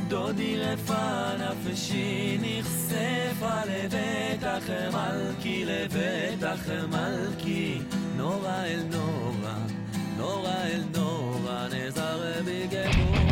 דודי 0.08 0.60
רפה 0.60 1.32
נפשי 1.39 2.38
נחשפה 2.42 3.35
לבטח 4.56 4.70
מלכי 4.94 5.66
לבטח 5.66 6.70
מלכי 6.89 7.78
נורא 8.18 8.64
אל 8.66 8.84
נורא 8.92 9.56
נורא 10.18 10.50
אל 10.50 10.84
נורא 10.96 11.68
נעזר 11.72 12.42
בגבור 12.46 13.25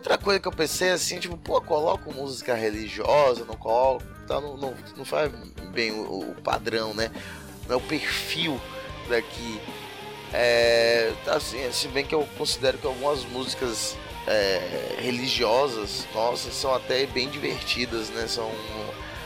Outra 0.00 0.16
coisa 0.16 0.40
que 0.40 0.48
eu 0.48 0.52
pensei 0.52 0.88
assim, 0.92 1.20
tipo, 1.20 1.36
pô, 1.36 1.60
coloco 1.60 2.10
música 2.10 2.54
religiosa, 2.54 3.44
não 3.44 3.54
coloco, 3.54 4.02
tá, 4.26 4.40
não, 4.40 4.56
não, 4.56 4.74
não 4.96 5.04
faz 5.04 5.30
bem 5.74 5.92
o, 5.92 6.30
o 6.30 6.34
padrão, 6.42 6.94
né? 6.94 7.10
Não 7.68 7.74
é 7.74 7.76
o 7.76 7.80
perfil 7.82 8.58
daqui. 9.10 9.60
É, 10.32 11.12
assim, 11.26 11.70
se 11.70 11.86
bem 11.88 12.06
que 12.06 12.14
eu 12.14 12.26
considero 12.38 12.78
que 12.78 12.86
algumas 12.86 13.26
músicas 13.26 13.94
é, 14.26 14.96
religiosas, 15.00 16.08
nossa, 16.14 16.50
são 16.50 16.74
até 16.74 17.04
bem 17.04 17.28
divertidas, 17.28 18.08
né? 18.08 18.26
São. 18.26 18.50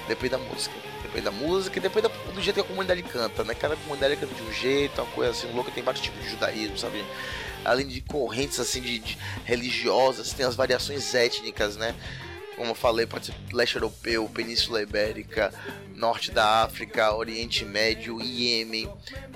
Depende 0.08 0.30
da 0.30 0.38
música. 0.38 0.74
Depende 1.04 1.24
da 1.24 1.30
música 1.30 1.78
e 1.78 1.80
depende 1.80 2.08
do 2.08 2.42
jeito 2.42 2.56
que 2.56 2.62
a 2.62 2.64
comunidade 2.64 3.02
canta, 3.04 3.44
né? 3.44 3.54
Cada 3.54 3.76
comunidade 3.76 4.16
canta 4.16 4.34
de 4.34 4.42
um 4.42 4.52
jeito, 4.52 5.00
uma 5.00 5.10
coisa 5.12 5.30
assim 5.30 5.54
louca, 5.54 5.70
tem 5.70 5.84
vários 5.84 6.02
tipos 6.02 6.20
de 6.20 6.30
judaísmo, 6.30 6.76
sabe? 6.76 7.04
Além 7.64 7.86
de 7.86 8.00
correntes 8.00 8.60
assim 8.60 8.80
de, 8.80 8.98
de 8.98 9.18
religiosas, 9.44 10.32
tem 10.32 10.44
as 10.44 10.54
variações 10.54 11.14
étnicas, 11.14 11.76
né? 11.76 11.94
Como 12.56 12.70
eu 12.70 12.74
falei, 12.74 13.04
pode 13.04 13.26
ser 13.26 13.34
leste 13.52 13.74
europeu, 13.74 14.30
Península 14.32 14.80
Ibérica, 14.80 15.52
Norte 15.96 16.30
da 16.30 16.62
África, 16.62 17.12
Oriente 17.14 17.64
Médio, 17.64 18.20
Iêmen, 18.20 18.88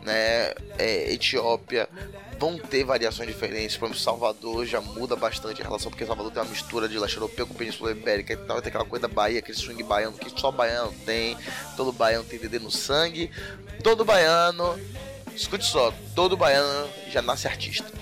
né, 0.03 0.53
é, 0.79 1.13
Etiópia, 1.13 1.89
vão 2.39 2.57
ter 2.57 2.85
variações 2.85 3.29
diferentes. 3.29 3.77
Por 3.77 3.87
exemplo, 3.87 4.01
Salvador 4.01 4.65
já 4.67 4.81
muda 4.81 5.17
bastante 5.17 5.61
a 5.61 5.65
relação, 5.65 5.91
porque 5.91 6.07
Salvador 6.07 6.31
tem 6.31 6.43
uma 6.43 6.49
mistura 6.49 6.89
de 6.89 6.97
leste 6.97 7.17
europeu 7.17 7.47
com 7.47 7.55
Península 7.55 7.91
Ibérica 7.91 8.35
e 8.35 8.37
tal. 8.37 8.63
Tem 8.63 8.71
aquela 8.71 8.85
coisa 8.85 9.09
da 9.09 9.13
Bahia, 9.13 9.41
aquele 9.41 9.59
swing 9.59 9.83
baiano 9.83 10.17
que 10.17 10.41
só 10.41 10.53
baiano 10.53 10.95
tem. 11.05 11.37
Todo 11.77 11.93
baiano 11.93 12.25
tem 12.25 12.39
DD 12.39 12.61
no 12.61 12.71
sangue. 12.71 13.31
Todo 13.83 14.05
baiano, 14.05 14.79
escute 15.35 15.65
só, 15.65 15.93
todo 16.15 16.37
baiano 16.37 16.89
já 17.11 17.23
nasce 17.23 17.47
artista. 17.47 17.98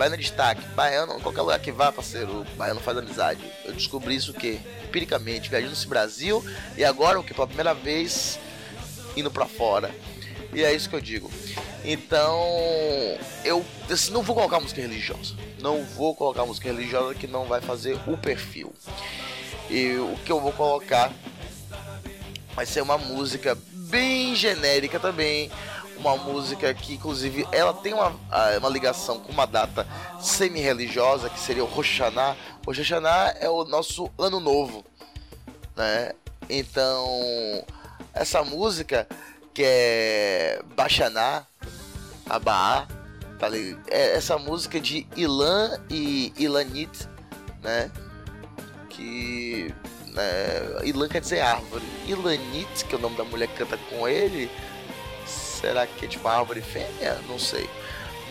Baiano 0.00 0.14
é 0.14 0.18
destaque, 0.18 0.66
baiano, 0.68 1.20
qualquer 1.20 1.42
lugar 1.42 1.58
que 1.58 1.70
vá, 1.70 1.92
parceiro, 1.92 2.46
baiano 2.56 2.80
faz 2.80 2.96
amizade. 2.96 3.44
Eu 3.66 3.74
descobri 3.74 4.16
isso 4.16 4.32
que 4.32 4.58
empiricamente, 4.82 5.50
viajando 5.50 5.74
esse 5.74 5.86
Brasil 5.86 6.42
e 6.74 6.82
agora 6.82 7.20
o 7.20 7.22
que 7.22 7.34
pela 7.34 7.46
primeira 7.46 7.74
vez 7.74 8.38
indo 9.14 9.30
para 9.30 9.44
fora. 9.44 9.94
E 10.54 10.64
é 10.64 10.72
isso 10.72 10.88
que 10.88 10.96
eu 10.96 11.02
digo. 11.02 11.30
Então, 11.84 12.48
eu 13.44 13.62
assim, 13.90 14.10
não 14.10 14.22
vou 14.22 14.34
colocar 14.34 14.58
música 14.58 14.80
religiosa. 14.80 15.34
Não 15.60 15.84
vou 15.84 16.14
colocar 16.14 16.46
música 16.46 16.72
religiosa 16.72 17.14
que 17.14 17.26
não 17.26 17.44
vai 17.44 17.60
fazer 17.60 17.98
o 18.06 18.16
perfil. 18.16 18.72
E 19.68 19.96
o 19.98 20.16
que 20.24 20.32
eu 20.32 20.40
vou 20.40 20.52
colocar 20.54 21.12
vai 22.54 22.64
ser 22.64 22.80
uma 22.80 22.96
música 22.96 23.54
bem 23.70 24.34
genérica 24.34 24.98
também. 24.98 25.50
Uma 26.00 26.16
música 26.16 26.72
que, 26.72 26.94
inclusive, 26.94 27.46
ela 27.52 27.74
tem 27.74 27.92
uma, 27.92 28.16
uma 28.58 28.68
ligação 28.70 29.20
com 29.20 29.30
uma 29.30 29.46
data 29.46 29.86
semi-religiosa, 30.18 31.28
que 31.28 31.38
seria 31.38 31.62
o 31.62 31.66
Rosh 31.66 32.00
Hashanah. 32.00 33.34
É 33.38 33.50
o 33.50 33.64
nosso 33.64 34.10
ano 34.18 34.40
novo, 34.40 34.82
né? 35.76 36.12
Então, 36.48 37.06
essa 38.14 38.42
música 38.42 39.06
que 39.52 39.62
é 39.64 40.62
Baixaná, 40.74 41.44
Abaá, 42.26 42.86
tá? 43.38 43.48
É 43.88 44.16
essa 44.16 44.38
música 44.38 44.80
de 44.80 45.06
Ilan 45.14 45.78
e 45.90 46.32
Ilanit, 46.38 47.06
né? 47.62 47.90
Que 48.88 49.74
né, 50.06 50.80
Ilan 50.84 51.08
quer 51.08 51.20
dizer 51.20 51.40
árvore. 51.40 51.84
Ilanit, 52.06 52.84
que 52.86 52.94
é 52.94 52.98
o 52.98 53.00
nome 53.00 53.16
da 53.16 53.24
mulher 53.24 53.48
que 53.48 53.56
canta 53.56 53.76
com 53.76 54.08
ele, 54.08 54.50
será 55.60 55.86
que 55.86 56.04
é 56.04 56.08
tipo 56.08 56.26
árvore 56.26 56.60
fêmea? 56.60 57.18
Não 57.28 57.38
sei. 57.38 57.68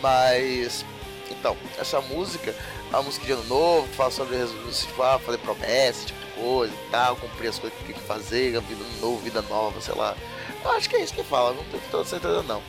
Mas 0.02 0.84
então, 1.30 1.56
essa 1.78 2.00
música, 2.00 2.54
a 2.92 3.00
música 3.02 3.24
de 3.24 3.32
ano 3.32 3.44
novo, 3.44 3.86
fala 3.94 4.10
sobre 4.10 4.36
tipo, 4.36 5.02
ah, 5.02 5.18
fazer 5.18 5.38
promessas, 5.38 6.06
tipo 6.06 6.20
de 6.20 6.42
coisa 6.42 6.74
e 6.74 6.90
tal, 6.90 7.16
cumprir 7.16 7.48
as 7.48 7.58
coisas 7.58 7.78
que 7.78 7.84
tem 7.84 7.94
que 7.94 8.00
fazer, 8.02 8.60
vida 8.60 8.84
nova, 9.00 9.22
vida 9.22 9.42
nova, 9.42 9.80
sei 9.80 9.94
lá. 9.94 10.16
Eu 10.64 10.70
acho 10.72 10.88
que 10.90 10.96
é 10.96 11.02
isso 11.02 11.14
que 11.14 11.22
fala, 11.22 11.54
não 11.54 11.64
tenho 11.64 11.82
toda 11.90 12.04
certeza 12.04 12.42
não. 12.42 12.62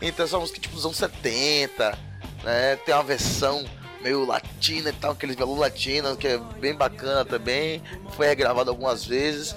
Então 0.00 0.24
essa 0.24 0.38
música 0.38 0.58
tipo 0.58 0.74
dos 0.74 0.84
anos 0.84 0.96
70, 0.96 1.98
né? 2.42 2.76
Tem 2.76 2.94
uma 2.94 3.04
versão 3.04 3.64
meio 4.00 4.24
latina 4.24 4.90
e 4.90 4.92
tal, 4.94 5.12
aqueles 5.12 5.36
violão 5.36 5.58
latino, 5.58 6.16
que 6.16 6.26
é 6.26 6.38
bem 6.38 6.74
bacana 6.74 7.24
também. 7.24 7.82
Foi 8.16 8.26
regravado 8.26 8.70
algumas 8.70 9.04
vezes, 9.04 9.54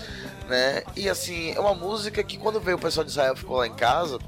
né? 0.48 0.84
E 0.96 1.10
assim, 1.10 1.52
é 1.52 1.60
uma 1.60 1.74
música 1.74 2.24
que 2.24 2.38
quando 2.38 2.60
veio 2.60 2.78
o 2.78 2.80
pessoal 2.80 3.04
de 3.04 3.12
Israel 3.12 3.36
ficou 3.36 3.58
lá 3.58 3.68
em 3.68 3.74
casa, 3.74 4.20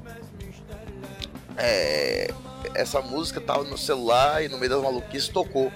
é, 1.56 2.30
essa 2.74 3.00
música 3.00 3.40
tava 3.40 3.64
no 3.64 3.78
celular 3.78 4.44
e 4.44 4.48
no 4.48 4.58
meio 4.58 4.70
das 4.70 4.82
maluquices 4.82 5.28
tocou, 5.28 5.72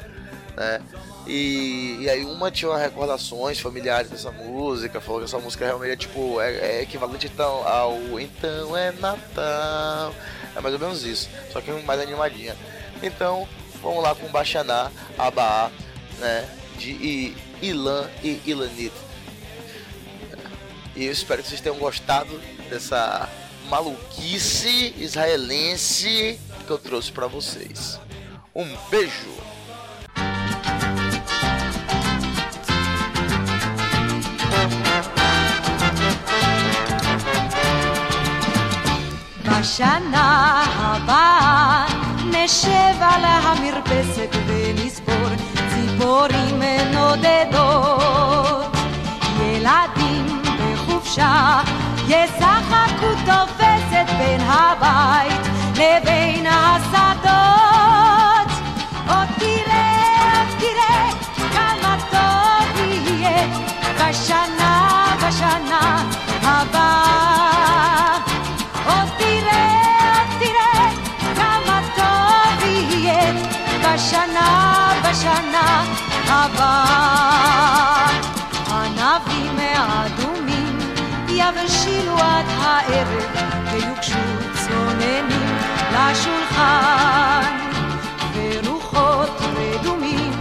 né? 0.56 0.80
E, 1.26 1.98
e 2.00 2.10
aí 2.10 2.24
uma 2.24 2.50
tinha 2.50 2.76
recordações 2.76 3.60
familiares 3.60 4.10
dessa 4.10 4.30
música, 4.30 5.00
falou 5.00 5.20
que 5.20 5.26
essa 5.26 5.38
música 5.38 5.64
realmente 5.64 5.92
é 5.92 5.96
tipo, 5.96 6.40
é, 6.40 6.52
é 6.52 6.82
equivalente 6.82 7.26
então 7.26 7.66
ao 7.66 7.96
Então 8.18 8.76
é 8.76 8.90
Natal. 8.92 10.14
É 10.56 10.60
mais 10.60 10.74
ou 10.74 10.80
menos 10.80 11.04
isso, 11.04 11.28
só 11.52 11.60
que 11.60 11.70
mais 11.70 12.00
animadinha. 12.00 12.56
Então, 13.02 13.46
vamos 13.80 14.02
lá 14.02 14.14
com 14.14 14.28
Baixaná, 14.28 14.90
Abaá, 15.16 15.70
né? 16.18 16.48
De 16.76 17.36
Ilan 17.62 18.08
e 18.22 18.40
Ilanit. 18.46 18.92
E 20.99 21.05
eu 21.05 21.11
espero 21.11 21.41
que 21.43 21.49
vocês 21.49 21.61
tenham 21.61 21.77
gostado 21.77 22.39
dessa 22.69 23.29
maluquice 23.69 24.93
israelense 24.97 26.39
que 26.65 26.71
eu 26.71 26.77
trouxe 26.77 27.11
para 27.11 27.27
vocês. 27.27 27.99
Um 28.55 28.75
beijo! 28.89 29.45
בשנה 39.43 40.63
הבאה 40.77 41.85
נשב 42.25 42.95
על 42.99 43.23
המרפסת 43.25 44.35
ונספור 44.47 45.29
ציפורים 45.69 46.61
נודדות. 46.93 48.18
ילדים 51.10 51.20
בחופשה 51.20 51.60
ישחקו 52.08 53.06
תופסת 53.26 54.06
בין 54.18 54.40
הבית 54.40 55.40
לבין 55.74 56.46
השדות. 56.46 57.30
עוד 59.08 59.28
תראה, 59.38 60.32
עוד 60.32 60.48
תראה 60.58 61.10
כמה 61.52 61.96
טוב 62.10 62.78
יהיה 62.78 63.46
בשנה, 63.98 65.04
בשנה 65.26 66.02
הבאה. 66.42 68.18
עוד 68.86 69.08
תראה, 69.18 69.66
עוד 70.14 70.30
תראה 70.38 70.90
כמה 71.36 71.80
טוב 71.96 72.64
יהיה 72.64 73.32
בשנה, 73.82 74.92
בשנה 75.02 75.84
הבאה. 76.28 77.10
ענבים 78.70 79.58
האדומים 79.58 80.19
יבשילו 81.56 82.16
עד 82.18 82.46
הערב 82.48 83.24
ויוגשו 83.72 84.18
צוננים 84.54 85.56
לשולחן. 85.92 87.58
ורוחות 88.34 89.40
רדומים 89.56 90.32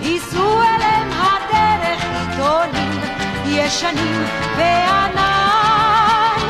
ייסעו 0.00 0.62
אליהם 0.62 1.10
הדרך 1.12 2.04
עיתונים 2.04 3.00
ישנים 3.46 4.24
וענן. 4.56 6.40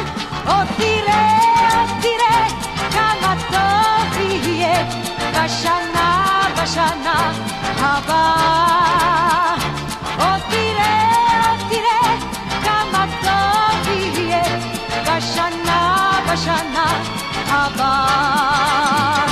עוד 0.46 0.66
תראה, 0.76 1.38
עוד 1.80 1.90
תראה 2.02 2.48
כמה 2.92 3.34
טוב 3.50 4.20
יהיה 4.20 4.84
בשנה, 5.32 6.40
בשנה 6.62 7.32
הבאה 7.78 9.56
בשנה, 16.32 17.02
הבאה. 17.48 19.26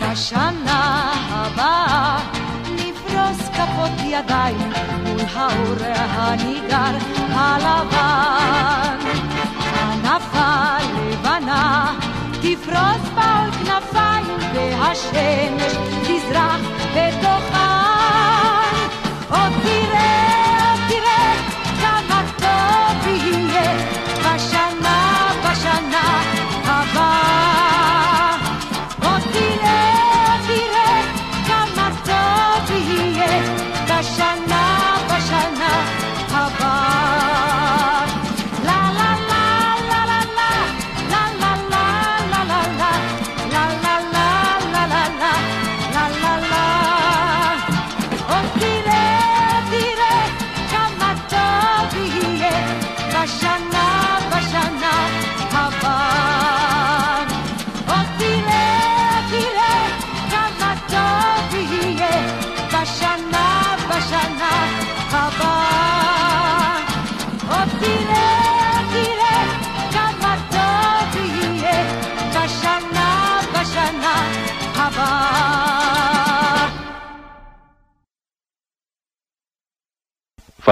בשנה 0.00 1.12
הבאה 1.30 2.18
נפרוס 2.64 3.48
כפות 3.48 4.00
ידיים 4.04 4.72
מול 5.04 5.20
האור 5.34 5.76
הניגר 5.94 6.98
הלבן. 7.30 8.63